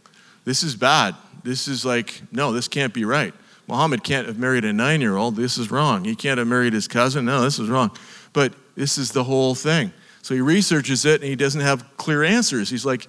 [0.43, 1.15] This is bad.
[1.43, 3.33] This is like, no, this can't be right.
[3.67, 5.35] Muhammad can't have married a nine year old.
[5.35, 6.03] This is wrong.
[6.03, 7.25] He can't have married his cousin.
[7.25, 7.91] No, this is wrong.
[8.33, 9.91] But this is the whole thing.
[10.21, 12.69] So he researches it and he doesn't have clear answers.
[12.69, 13.07] He's like,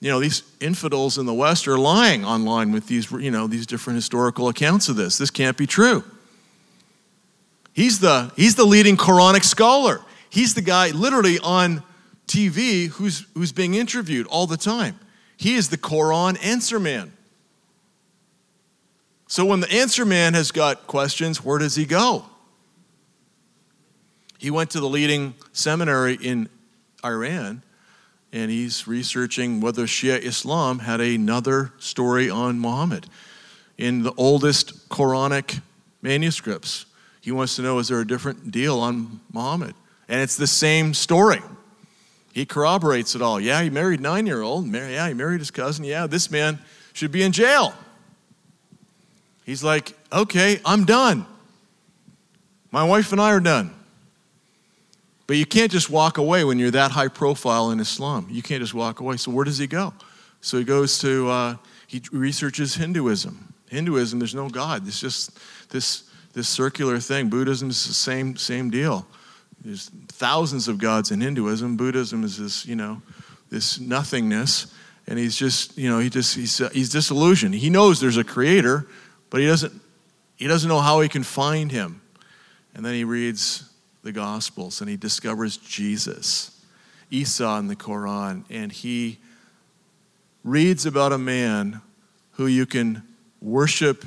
[0.00, 3.66] you know, these infidels in the West are lying online with these, you know, these
[3.66, 5.18] different historical accounts of this.
[5.18, 6.04] This can't be true.
[7.72, 10.00] He's the, he's the leading Quranic scholar.
[10.30, 11.82] He's the guy literally on
[12.26, 14.98] TV who's, who's being interviewed all the time.
[15.36, 17.12] He is the Quran answer man.
[19.28, 22.24] So when the answer man has got questions, where does he go?
[24.38, 26.48] He went to the leading seminary in
[27.04, 27.62] Iran
[28.32, 33.06] and he's researching whether Shia Islam had another story on Muhammad
[33.78, 35.60] in the oldest Quranic
[36.02, 36.86] manuscripts.
[37.20, 39.74] He wants to know is there a different deal on Muhammad?
[40.08, 41.40] And it's the same story.
[42.36, 43.40] He corroborates it all.
[43.40, 44.70] Yeah, he married nine year old.
[44.70, 45.86] Yeah, he married his cousin.
[45.86, 46.58] Yeah, this man
[46.92, 47.72] should be in jail.
[49.46, 51.24] He's like, okay, I'm done.
[52.70, 53.72] My wife and I are done.
[55.26, 58.26] But you can't just walk away when you're that high profile in Islam.
[58.30, 59.16] You can't just walk away.
[59.16, 59.94] So where does he go?
[60.42, 63.54] So he goes to, uh, he researches Hinduism.
[63.70, 64.86] Hinduism, there's no God.
[64.86, 65.38] It's just
[65.70, 66.02] this,
[66.34, 67.30] this circular thing.
[67.30, 69.06] Buddhism is the same, same deal.
[69.66, 71.76] There's thousands of gods in Hinduism.
[71.76, 73.02] Buddhism is this, you know,
[73.50, 74.72] this nothingness.
[75.08, 77.52] And he's just, you know, he just, he's, uh, he's disillusioned.
[77.52, 78.86] He knows there's a creator,
[79.28, 79.72] but he doesn't,
[80.36, 82.00] he doesn't know how he can find him.
[82.76, 83.68] And then he reads
[84.04, 86.62] the Gospels and he discovers Jesus,
[87.10, 89.18] Isa in the Quran, and he
[90.44, 91.80] reads about a man
[92.32, 93.02] who you can
[93.42, 94.04] worship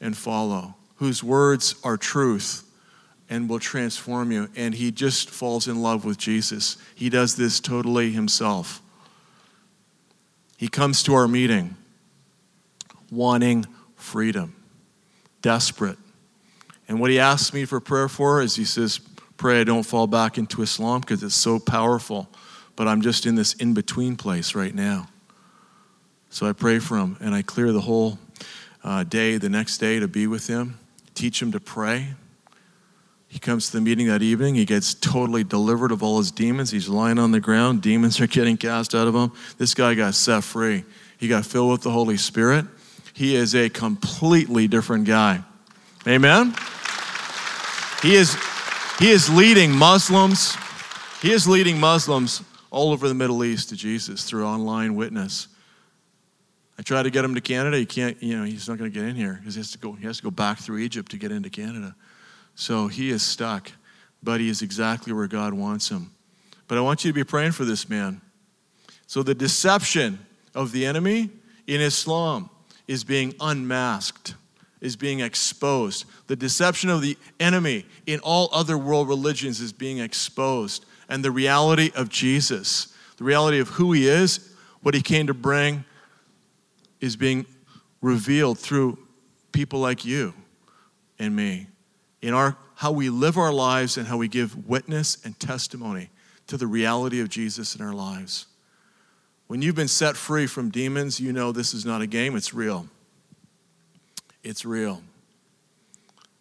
[0.00, 2.64] and follow, whose words are truth
[3.28, 4.48] and will transform you.
[4.56, 6.76] And he just falls in love with Jesus.
[6.94, 8.82] He does this totally himself.
[10.56, 11.76] He comes to our meeting
[13.10, 14.56] wanting freedom,
[15.40, 15.98] desperate.
[16.88, 19.00] And what he asks me for prayer for is he says,
[19.36, 22.28] Pray I don't fall back into Islam because it's so powerful,
[22.76, 25.08] but I'm just in this in between place right now.
[26.30, 28.18] So I pray for him and I clear the whole
[28.82, 30.78] uh, day, the next day, to be with him,
[31.14, 32.14] teach him to pray,
[33.34, 34.54] he comes to the meeting that evening.
[34.54, 36.70] He gets totally delivered of all his demons.
[36.70, 37.82] He's lying on the ground.
[37.82, 39.32] Demons are getting cast out of him.
[39.58, 40.84] This guy got set free.
[41.18, 42.64] He got filled with the Holy Spirit.
[43.12, 45.42] He is a completely different guy.
[46.06, 46.54] Amen?
[48.02, 48.38] He is,
[49.00, 50.56] he is leading Muslims.
[51.20, 55.48] He is leading Muslims all over the Middle East to Jesus through online witness.
[56.78, 57.78] I tried to get him to Canada.
[57.78, 59.78] He can't, you know, he's not going to get in here because he has to
[59.78, 61.96] go, he has to go back through Egypt to get into Canada.
[62.54, 63.72] So he is stuck,
[64.22, 66.10] but he is exactly where God wants him.
[66.68, 68.20] But I want you to be praying for this man.
[69.06, 70.18] So the deception
[70.54, 71.30] of the enemy
[71.66, 72.48] in Islam
[72.86, 74.34] is being unmasked,
[74.80, 76.04] is being exposed.
[76.26, 80.86] The deception of the enemy in all other world religions is being exposed.
[81.08, 85.34] And the reality of Jesus, the reality of who he is, what he came to
[85.34, 85.84] bring,
[87.00, 87.46] is being
[88.00, 88.98] revealed through
[89.52, 90.34] people like you
[91.18, 91.68] and me
[92.24, 96.08] in our, how we live our lives and how we give witness and testimony
[96.46, 98.46] to the reality of Jesus in our lives.
[99.46, 102.54] When you've been set free from demons, you know this is not a game, it's
[102.54, 102.88] real.
[104.42, 105.02] It's real.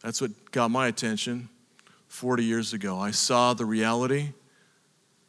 [0.02, 1.50] That's what got my attention
[2.08, 2.98] 40 years ago.
[2.98, 4.30] I saw the reality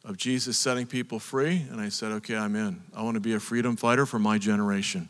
[0.05, 2.81] of Jesus setting people free, and I said, okay, I'm in.
[2.95, 5.09] I want to be a freedom fighter for my generation.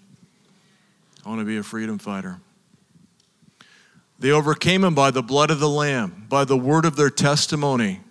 [1.23, 2.39] I want to be a freedom fighter.
[4.17, 8.01] They overcame him by the blood of the Lamb, by the word of their testimony.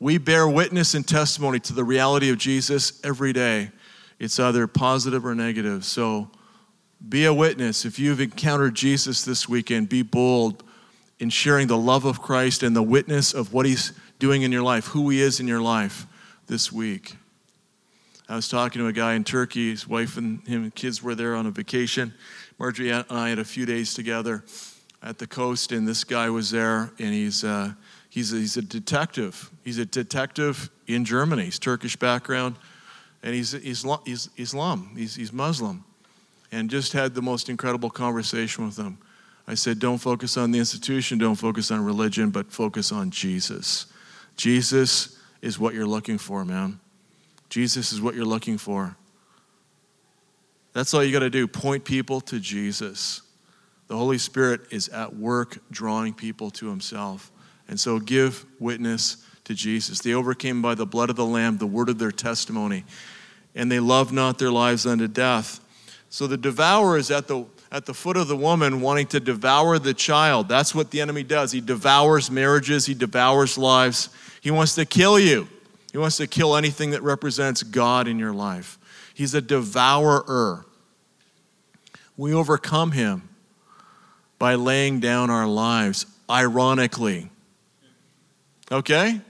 [0.00, 3.70] We bear witness and testimony to the reality of Jesus every day.
[4.18, 5.84] It's either positive or negative.
[5.84, 6.30] So
[7.06, 7.84] be a witness.
[7.84, 10.64] If you've encountered Jesus this weekend, be bold
[11.18, 14.62] in sharing the love of Christ and the witness of what he's doing in your
[14.62, 16.06] life, who he is in your life
[16.46, 17.16] this week.
[18.28, 19.70] I was talking to a guy in Turkey.
[19.70, 22.12] His wife and him and kids were there on a vacation.
[22.58, 24.42] Marjorie and I had a few days together
[25.06, 27.72] at the coast, and this guy was there, and he's, uh,
[28.10, 29.52] he's, he's a detective.
[29.62, 31.44] He's a detective in Germany.
[31.44, 32.56] He's Turkish background,
[33.22, 35.84] and he's, he's, he's Islam, he's, he's Muslim.
[36.50, 38.98] And just had the most incredible conversation with him.
[39.46, 43.86] I said, Don't focus on the institution, don't focus on religion, but focus on Jesus.
[44.36, 46.80] Jesus is what you're looking for, man.
[47.48, 48.96] Jesus is what you're looking for.
[50.72, 51.46] That's all you got to do.
[51.46, 53.22] Point people to Jesus.
[53.88, 57.30] The Holy Spirit is at work drawing people to Himself.
[57.68, 60.00] And so give witness to Jesus.
[60.00, 62.84] They overcame by the blood of the Lamb, the word of their testimony,
[63.54, 65.60] and they loved not their lives unto death.
[66.10, 69.78] So the devourer is at the at the foot of the woman wanting to devour
[69.78, 70.48] the child.
[70.48, 71.50] That's what the enemy does.
[71.52, 74.08] He devours marriages, he devours lives.
[74.40, 75.48] He wants to kill you.
[75.90, 78.78] He wants to kill anything that represents God in your life.
[79.14, 80.64] He's a devourer.
[82.16, 83.28] We overcome him
[84.38, 87.30] by laying down our lives, ironically.
[88.70, 89.20] Okay?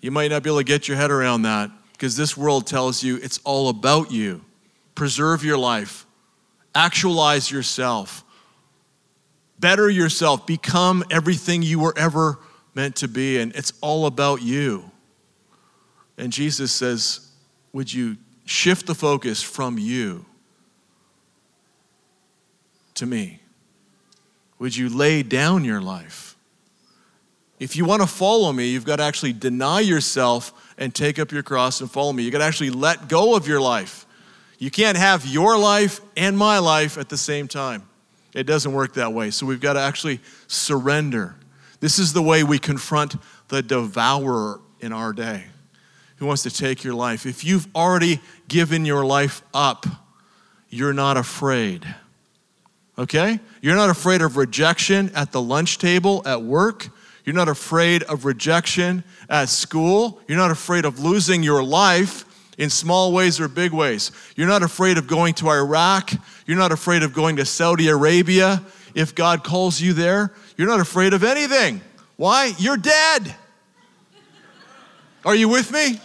[0.00, 3.02] You might not be able to get your head around that because this world tells
[3.02, 4.44] you it's all about you.
[4.94, 6.06] Preserve your life,
[6.74, 8.22] actualize yourself,
[9.58, 12.38] better yourself, become everything you were ever
[12.74, 14.90] meant to be, and it's all about you.
[16.18, 17.32] And Jesus says,
[17.72, 20.26] Would you shift the focus from you
[22.94, 23.40] to me?
[24.58, 26.36] Would you lay down your life?
[27.58, 31.32] If you want to follow me, you've got to actually deny yourself and take up
[31.32, 32.22] your cross and follow me.
[32.22, 34.06] You've got to actually let go of your life.
[34.58, 37.88] You can't have your life and my life at the same time.
[38.34, 39.30] It doesn't work that way.
[39.30, 41.36] So we've got to actually surrender.
[41.80, 43.14] This is the way we confront
[43.48, 45.44] the devourer in our day
[46.16, 47.26] who wants to take your life.
[47.26, 49.86] If you've already given your life up,
[50.68, 51.94] you're not afraid.
[52.98, 53.40] Okay?
[53.60, 56.88] You're not afraid of rejection at the lunch table at work.
[57.24, 60.20] You're not afraid of rejection at school.
[60.28, 62.24] You're not afraid of losing your life
[62.58, 64.12] in small ways or big ways.
[64.36, 66.12] You're not afraid of going to Iraq.
[66.46, 68.62] You're not afraid of going to Saudi Arabia
[68.94, 70.32] if God calls you there.
[70.56, 71.80] You're not afraid of anything.
[72.16, 72.52] Why?
[72.58, 73.34] You're dead.
[75.24, 75.98] Are you with me?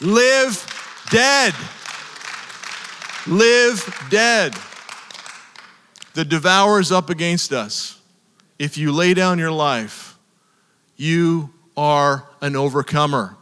[0.00, 0.66] Live
[1.10, 1.54] dead.
[3.26, 4.54] Live dead.
[6.16, 8.00] The devourer's up against us.
[8.58, 10.16] If you lay down your life,
[10.96, 13.36] you are an overcomer.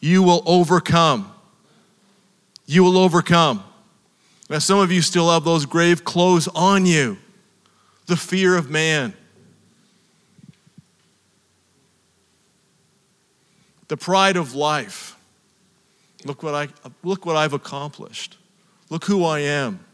[0.00, 1.30] You will overcome.
[2.64, 3.62] You will overcome.
[4.48, 7.18] Now, some of you still have those grave clothes on you
[8.06, 9.12] the fear of man,
[13.88, 15.18] the pride of life.
[16.24, 16.68] Look what, I,
[17.02, 18.38] look what I've accomplished.
[18.88, 19.84] Look who I am.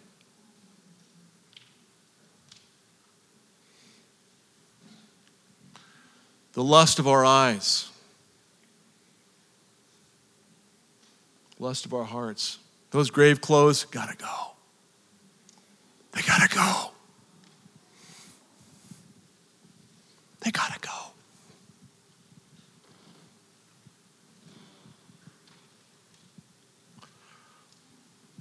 [6.54, 7.90] The lust of our eyes,
[11.58, 12.58] lust of our hearts.
[12.92, 14.52] Those grave clothes gotta go.
[16.12, 16.92] They gotta go.
[20.42, 20.90] They gotta go.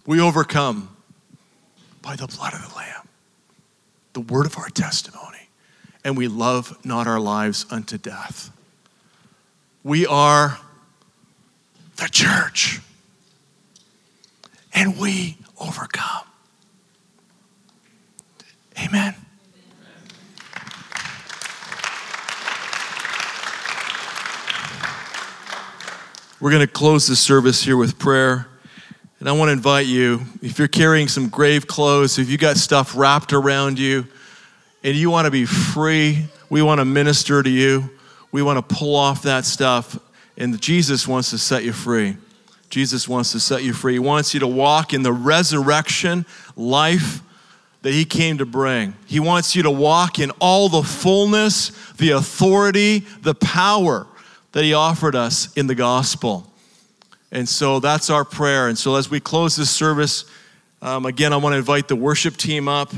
[0.06, 0.96] We overcome
[2.04, 3.08] by the blood of the Lamb,
[4.12, 5.33] the word of our testimony
[6.04, 8.52] and we love not our lives unto death.
[9.84, 10.60] We are
[11.98, 12.80] the church,
[14.74, 16.26] and we overcome.
[18.80, 19.16] Amen.
[26.40, 28.48] We're going to close this service here with prayer.
[29.22, 32.58] And I want to invite you, if you're carrying some grave clothes, if you got
[32.58, 34.06] stuff wrapped around you,
[34.84, 37.90] and you want to be free, we want to minister to you,
[38.32, 39.98] we want to pull off that stuff,
[40.38, 42.18] and Jesus wants to set you free.
[42.70, 43.94] Jesus wants to set you free.
[43.94, 46.26] He wants you to walk in the resurrection
[46.56, 47.22] life
[47.84, 48.96] that He came to bring.
[49.06, 54.08] He wants you to walk in all the fullness, the authority, the power
[54.54, 56.52] that He offered us in the gospel.
[57.32, 58.68] And so that's our prayer.
[58.68, 60.26] And so as we close this service,
[60.82, 62.92] um, again, I want to invite the worship team up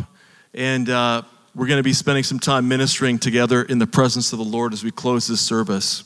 [0.54, 0.90] and.
[0.90, 1.24] Uh,
[1.56, 4.74] we're going to be spending some time ministering together in the presence of the Lord
[4.74, 6.04] as we close this service.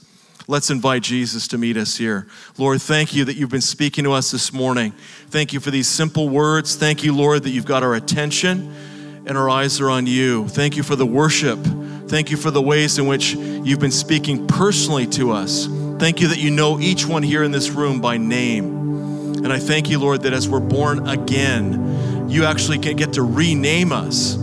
[0.48, 2.28] Let's invite Jesus to meet us here.
[2.58, 4.94] Lord, thank you that you've been speaking to us this morning.
[5.30, 6.76] Thank you for these simple words.
[6.76, 8.74] Thank you, Lord, that you've got our attention
[9.26, 10.48] and our eyes are on you.
[10.48, 11.60] Thank you for the worship.
[12.08, 15.68] Thank you for the ways in which you've been speaking personally to us.
[15.98, 19.44] Thank you that you know each one here in this room by name.
[19.44, 23.24] And I thank you, Lord, that as we're born again, you actually can get to
[23.24, 24.38] rename us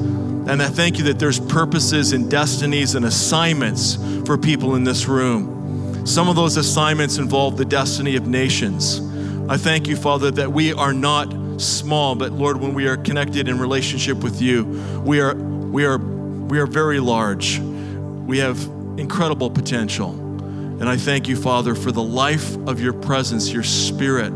[0.49, 5.07] and I thank you that there's purposes and destinies and assignments for people in this
[5.07, 6.07] room.
[6.07, 9.01] Some of those assignments involve the destiny of nations.
[9.49, 13.49] I thank you, Father, that we are not small, but Lord, when we are connected
[13.49, 14.65] in relationship with you,
[15.05, 17.59] we are we are we are very large.
[17.59, 18.61] We have
[18.99, 20.11] incredible potential.
[20.11, 24.33] And I thank you, Father, for the life of your presence, your spirit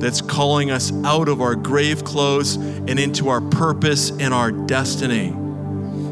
[0.00, 5.32] that's calling us out of our grave clothes and into our purpose and our destiny.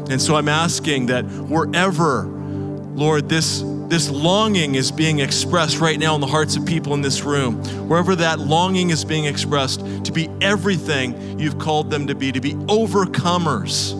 [0.09, 6.15] And so I'm asking that wherever, Lord, this, this longing is being expressed right now
[6.15, 7.55] in the hearts of people in this room,
[7.87, 12.41] wherever that longing is being expressed to be everything you've called them to be, to
[12.41, 13.91] be overcomers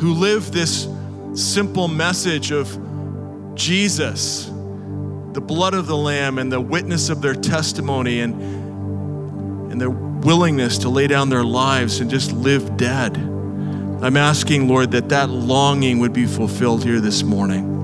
[0.00, 0.88] who live this
[1.34, 2.78] simple message of
[3.54, 8.40] Jesus, the blood of the Lamb, and the witness of their testimony and,
[9.70, 13.16] and their willingness to lay down their lives and just live dead.
[14.02, 17.78] I'm asking, Lord, that that longing would be fulfilled here this morning.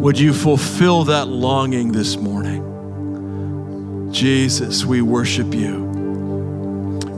[0.00, 2.62] Would you fulfill that longing this morning?
[4.12, 5.84] Jesus, we worship you.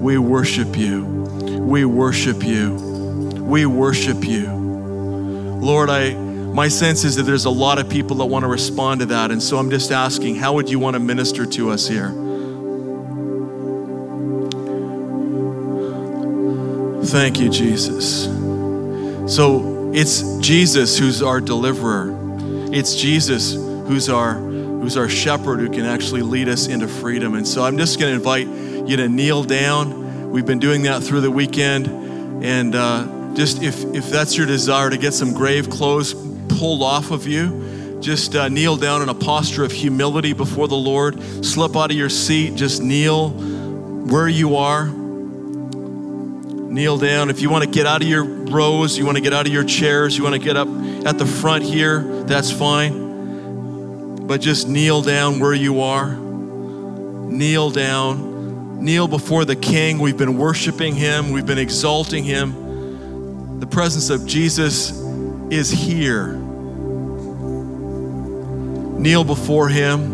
[0.00, 1.04] We worship you.
[1.04, 2.74] We worship you.
[2.74, 4.48] We worship you.
[4.52, 6.14] Lord, I
[6.56, 9.30] my sense is that there's a lot of people that want to respond to that.
[9.30, 12.25] And so I'm just asking, how would you want to minister to us here?
[17.06, 18.24] Thank you, Jesus.
[19.32, 22.12] So it's Jesus who's our deliverer.
[22.72, 27.36] It's Jesus who's our who's our shepherd who can actually lead us into freedom.
[27.36, 28.48] And so I'm just going to invite
[28.88, 30.30] you to kneel down.
[30.32, 31.86] We've been doing that through the weekend,
[32.44, 36.12] and uh, just if if that's your desire to get some grave clothes
[36.58, 40.74] pulled off of you, just uh, kneel down in a posture of humility before the
[40.74, 41.22] Lord.
[41.44, 42.56] Slip out of your seat.
[42.56, 45.05] Just kneel where you are
[46.76, 47.30] kneel down.
[47.30, 49.52] If you want to get out of your rows, you want to get out of
[49.52, 50.68] your chairs, you want to get up
[51.06, 54.26] at the front here, that's fine.
[54.26, 56.14] But just kneel down where you are.
[56.14, 58.84] Kneel down.
[58.84, 59.98] Kneel before the King.
[59.98, 63.58] We've been worshiping Him, we've been exalting Him.
[63.58, 64.90] The presence of Jesus
[65.50, 66.34] is here.
[68.98, 70.12] Kneel before Him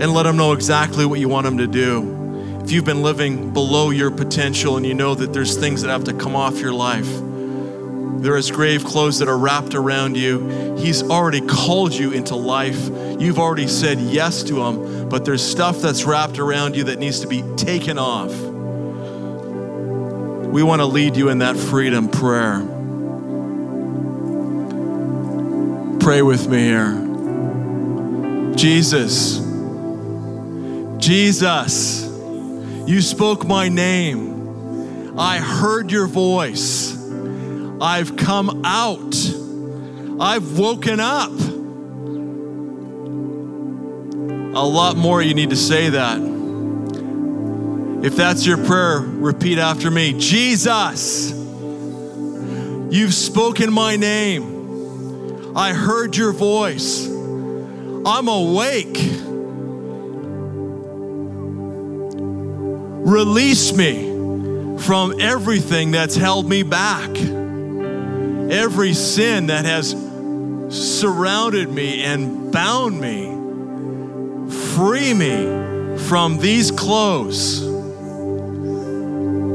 [0.00, 2.19] and let Him know exactly what you want Him to do
[2.62, 6.04] if you've been living below your potential and you know that there's things that have
[6.04, 7.08] to come off your life,
[8.20, 10.76] there is grave clothes that are wrapped around you.
[10.76, 12.90] He's already called you into life.
[13.18, 17.20] You've already said yes to Him, but there's stuff that's wrapped around you that needs
[17.20, 18.30] to be taken off.
[20.50, 22.60] We want to lead you in that freedom prayer.
[26.00, 27.06] Pray with me here.
[28.54, 29.38] Jesus,
[30.98, 32.09] Jesus.
[32.90, 35.16] You spoke my name.
[35.16, 37.00] I heard your voice.
[37.80, 39.14] I've come out.
[40.18, 41.30] I've woken up.
[44.56, 46.18] A lot more you need to say that.
[48.02, 51.30] If that's your prayer, repeat after me Jesus,
[52.90, 55.56] you've spoken my name.
[55.56, 57.06] I heard your voice.
[57.06, 58.98] I'm awake.
[63.10, 64.04] Release me
[64.78, 69.90] from everything that's held me back, every sin that has
[70.68, 73.26] surrounded me and bound me.
[74.76, 77.64] Free me from these clothes.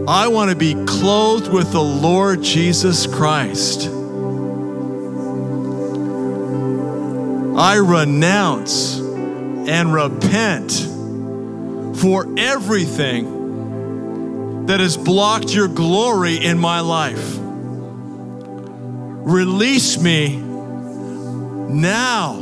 [0.05, 3.87] I want to be clothed with the Lord Jesus Christ.
[7.57, 10.73] I renounce and repent
[12.01, 13.34] for everything
[14.65, 17.37] that has blocked your glory in my life.
[19.27, 22.39] Release me now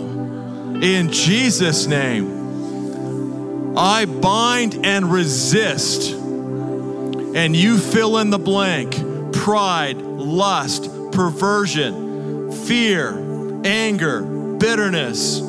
[0.82, 3.78] in Jesus' name.
[3.78, 8.96] I bind and resist, and you fill in the blank
[9.34, 13.18] pride, lust, perversion, fear,
[13.66, 15.40] anger, bitterness,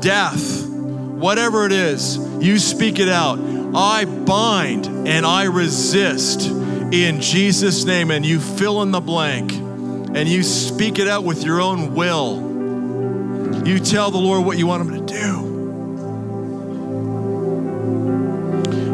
[0.00, 3.38] death, whatever it is, you speak it out.
[3.74, 8.10] I bind and I resist in Jesus' name.
[8.10, 12.48] And you fill in the blank and you speak it out with your own will.
[13.66, 15.50] You tell the Lord what you want Him to do.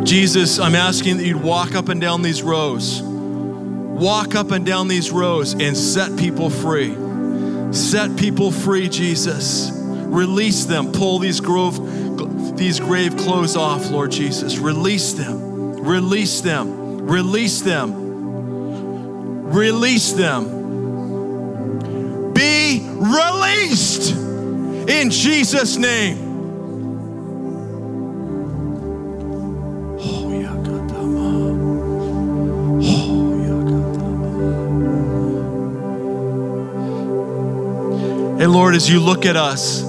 [0.04, 3.02] Jesus, I'm asking that you'd walk up and down these rows.
[3.02, 6.94] Walk up and down these rows and set people free.
[7.72, 9.70] Set people free, Jesus.
[9.72, 10.92] Release them.
[10.92, 11.78] Pull these grove
[12.56, 14.58] these grave clothes off, Lord Jesus.
[14.58, 15.74] Release them.
[15.82, 17.06] Release them.
[17.06, 18.06] Release them.
[19.52, 20.56] Release them.
[22.32, 24.12] Be released
[24.88, 26.24] in Jesus' name.
[29.98, 30.32] Oh,
[32.82, 33.16] oh,
[38.40, 39.85] and Lord, as you look at us,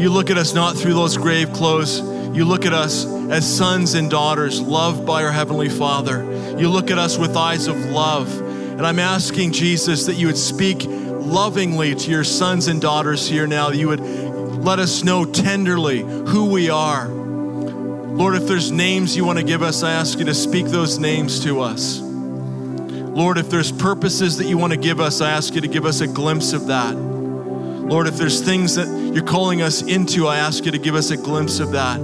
[0.00, 2.00] you look at us not through those grave clothes.
[2.34, 6.22] You look at us as sons and daughters loved by our Heavenly Father.
[6.58, 8.34] You look at us with eyes of love.
[8.40, 13.46] And I'm asking Jesus that you would speak lovingly to your sons and daughters here
[13.46, 17.08] now, that you would let us know tenderly who we are.
[17.08, 20.98] Lord, if there's names you want to give us, I ask you to speak those
[20.98, 22.00] names to us.
[22.00, 25.84] Lord, if there's purposes that you want to give us, I ask you to give
[25.84, 26.96] us a glimpse of that.
[26.96, 31.10] Lord, if there's things that you're calling us into, I ask you to give us
[31.10, 32.00] a glimpse of that.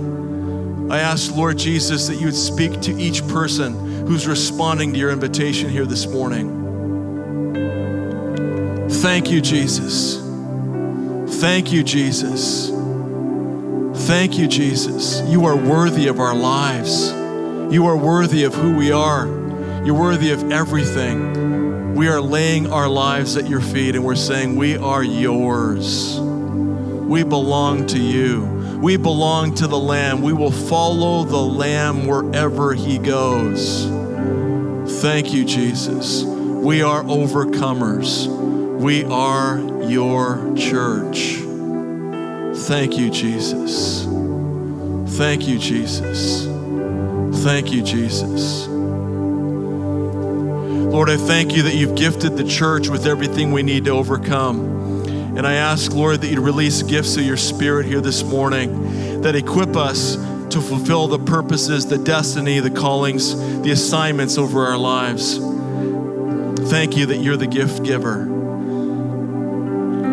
[0.90, 5.10] I ask, Lord Jesus, that you would speak to each person who's responding to your
[5.10, 6.64] invitation here this morning.
[8.88, 10.16] Thank you, Jesus.
[11.40, 12.70] Thank you, Jesus.
[14.06, 15.22] Thank you, Jesus.
[15.22, 17.10] You are worthy of our lives.
[17.72, 19.26] You are worthy of who we are.
[19.84, 21.94] You're worthy of everything.
[21.94, 26.20] We are laying our lives at your feet and we're saying, We are yours.
[27.06, 28.44] We belong to you.
[28.82, 30.22] We belong to the Lamb.
[30.22, 33.86] We will follow the Lamb wherever he goes.
[35.00, 36.24] Thank you, Jesus.
[36.24, 38.26] We are overcomers.
[38.26, 41.36] We are your church.
[42.66, 44.04] Thank you, Jesus.
[45.16, 46.46] Thank you, Jesus.
[47.44, 48.66] Thank you, Jesus.
[50.96, 54.75] Lord, I thank you that you've gifted the church with everything we need to overcome.
[55.36, 59.34] And I ask, Lord, that you release gifts of your spirit here this morning that
[59.34, 60.16] equip us
[60.48, 65.36] to fulfill the purposes, the destiny, the callings, the assignments over our lives.
[66.70, 68.22] Thank you that you're the gift giver.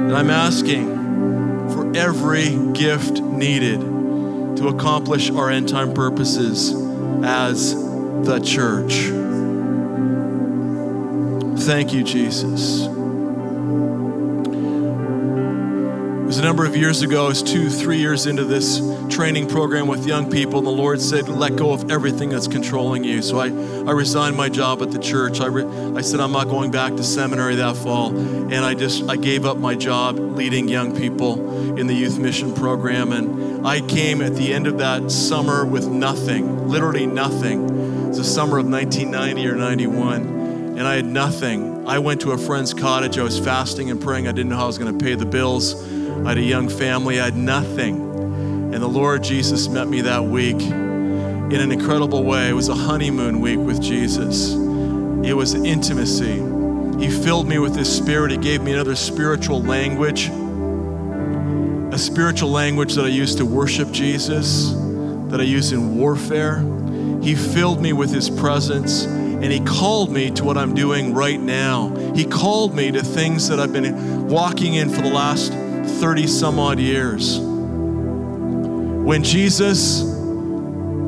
[0.09, 0.93] And I'm asking
[1.69, 6.73] for every gift needed to accomplish our end time purposes
[7.23, 7.73] as
[8.25, 8.93] the church.
[11.65, 12.92] Thank you, Jesus.
[16.43, 17.23] Number of years ago.
[17.23, 20.99] I was two, three years into this training program with young people, and the Lord
[20.99, 23.21] said, Let go of everything that's controlling you.
[23.21, 25.39] So I, I resigned my job at the church.
[25.39, 25.63] I, re,
[25.95, 28.13] I said, I'm not going back to seminary that fall.
[28.13, 32.53] And I just, I gave up my job leading young people in the youth mission
[32.53, 33.13] program.
[33.13, 37.63] And I came at the end of that summer with nothing, literally nothing.
[37.63, 40.43] It was the summer of 1990 or 91.
[40.77, 41.87] And I had nothing.
[41.87, 43.17] I went to a friend's cottage.
[43.17, 44.27] I was fasting and praying.
[44.27, 45.92] I didn't know how I was going to pay the bills.
[46.25, 48.13] I had a young family, I had nothing.
[48.73, 52.49] And the Lord Jesus met me that week in an incredible way.
[52.49, 56.41] It was a honeymoon week with Jesus, it was intimacy.
[56.99, 60.29] He filled me with His Spirit, He gave me another spiritual language,
[61.93, 64.71] a spiritual language that I use to worship Jesus,
[65.29, 66.59] that I use in warfare.
[67.21, 71.39] He filled me with His presence and He called me to what I'm doing right
[71.39, 71.93] now.
[72.15, 75.51] He called me to things that I've been walking in for the last
[75.83, 77.39] 30 some odd years.
[77.39, 80.01] When Jesus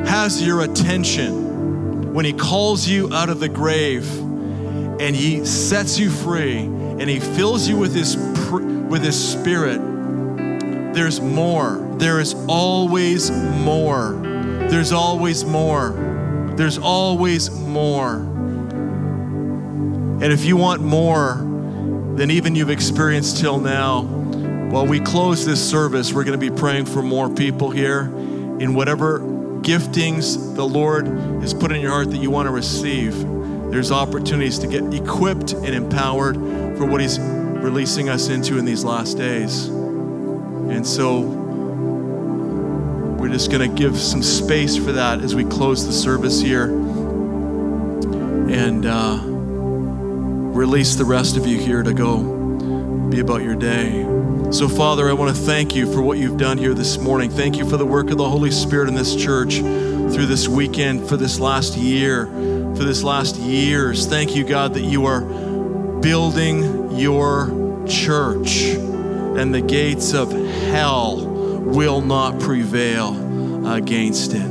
[0.07, 6.09] has your attention, when He calls you out of the grave and He sets you
[6.09, 9.79] free and He fills you with His, with his Spirit,
[10.93, 11.85] there's more.
[11.97, 14.13] There is always more.
[14.69, 16.53] There's always more.
[16.55, 18.15] There's always more.
[20.15, 21.35] And if you want more
[22.15, 24.03] than even you've experienced till now,
[24.71, 28.01] while we close this service, we're going to be praying for more people here
[28.59, 29.19] in whatever
[29.61, 31.07] giftings the Lord
[31.41, 33.13] has put in your heart that you want to receive.
[33.71, 36.35] There's opportunities to get equipped and empowered
[36.77, 39.67] for what He's releasing us into in these last days.
[39.67, 41.21] And so
[43.19, 46.65] we're just going to give some space for that as we close the service here
[48.49, 52.35] and uh, release the rest of you here to go
[53.09, 54.14] be about your day.
[54.51, 57.29] So, Father, I want to thank you for what you've done here this morning.
[57.29, 61.09] Thank you for the work of the Holy Spirit in this church through this weekend,
[61.09, 64.05] for this last year, for this last years.
[64.05, 65.21] Thank you, God, that you are
[65.99, 74.49] building your church and the gates of hell will not prevail against it.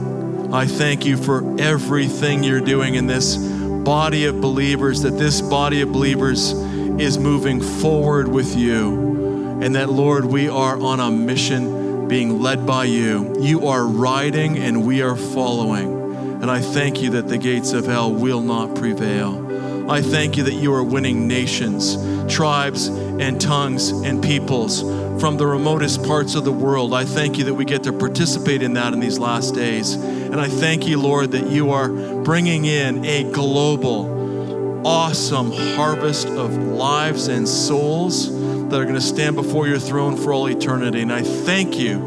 [0.52, 5.80] I thank you for everything you're doing in this body of believers, that this body
[5.80, 9.13] of believers is moving forward with you
[9.62, 13.34] and that, Lord, we are on a mission being led by you.
[13.40, 16.42] You are riding and we are following.
[16.42, 19.90] And I thank you that the gates of hell will not prevail.
[19.90, 21.96] I thank you that you are winning nations,
[22.32, 24.82] tribes, and tongues and peoples
[25.20, 26.92] from the remotest parts of the world.
[26.92, 29.94] I thank you that we get to participate in that in these last days.
[29.94, 36.56] And I thank you, Lord, that you are bringing in a global, awesome harvest of
[36.56, 38.33] lives and souls
[38.74, 41.00] that are going to stand before your throne for all eternity.
[41.00, 42.00] And I thank you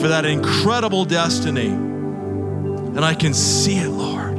[0.00, 1.66] for that incredible destiny.
[1.66, 4.32] And I can see it, Lord.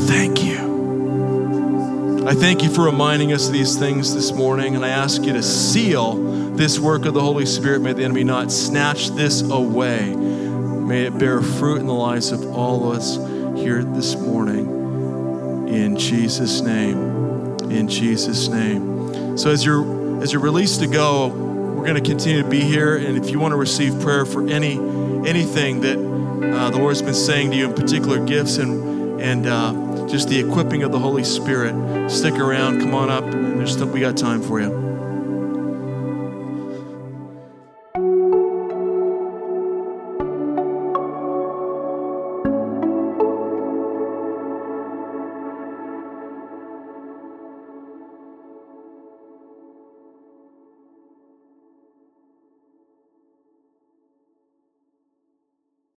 [0.00, 2.26] Thank you.
[2.28, 5.32] I thank you for reminding us of these things this morning, and I ask you
[5.32, 7.80] to seal this work of the Holy Spirit.
[7.80, 10.14] May the enemy not snatch this away.
[10.14, 13.16] May it bear fruit in the lives of all of us
[13.58, 15.68] here this morning.
[15.68, 16.98] In Jesus' name.
[17.70, 18.99] In Jesus' name.
[19.40, 22.98] So as you're as you're released to go, we're going to continue to be here.
[22.98, 24.74] And if you want to receive prayer for any
[25.26, 30.06] anything that uh, the Lord's been saying to you in particular gifts and and uh,
[30.08, 32.80] just the equipping of the Holy Spirit, stick around.
[32.80, 33.24] Come on up.
[33.30, 34.89] There's we got time for you.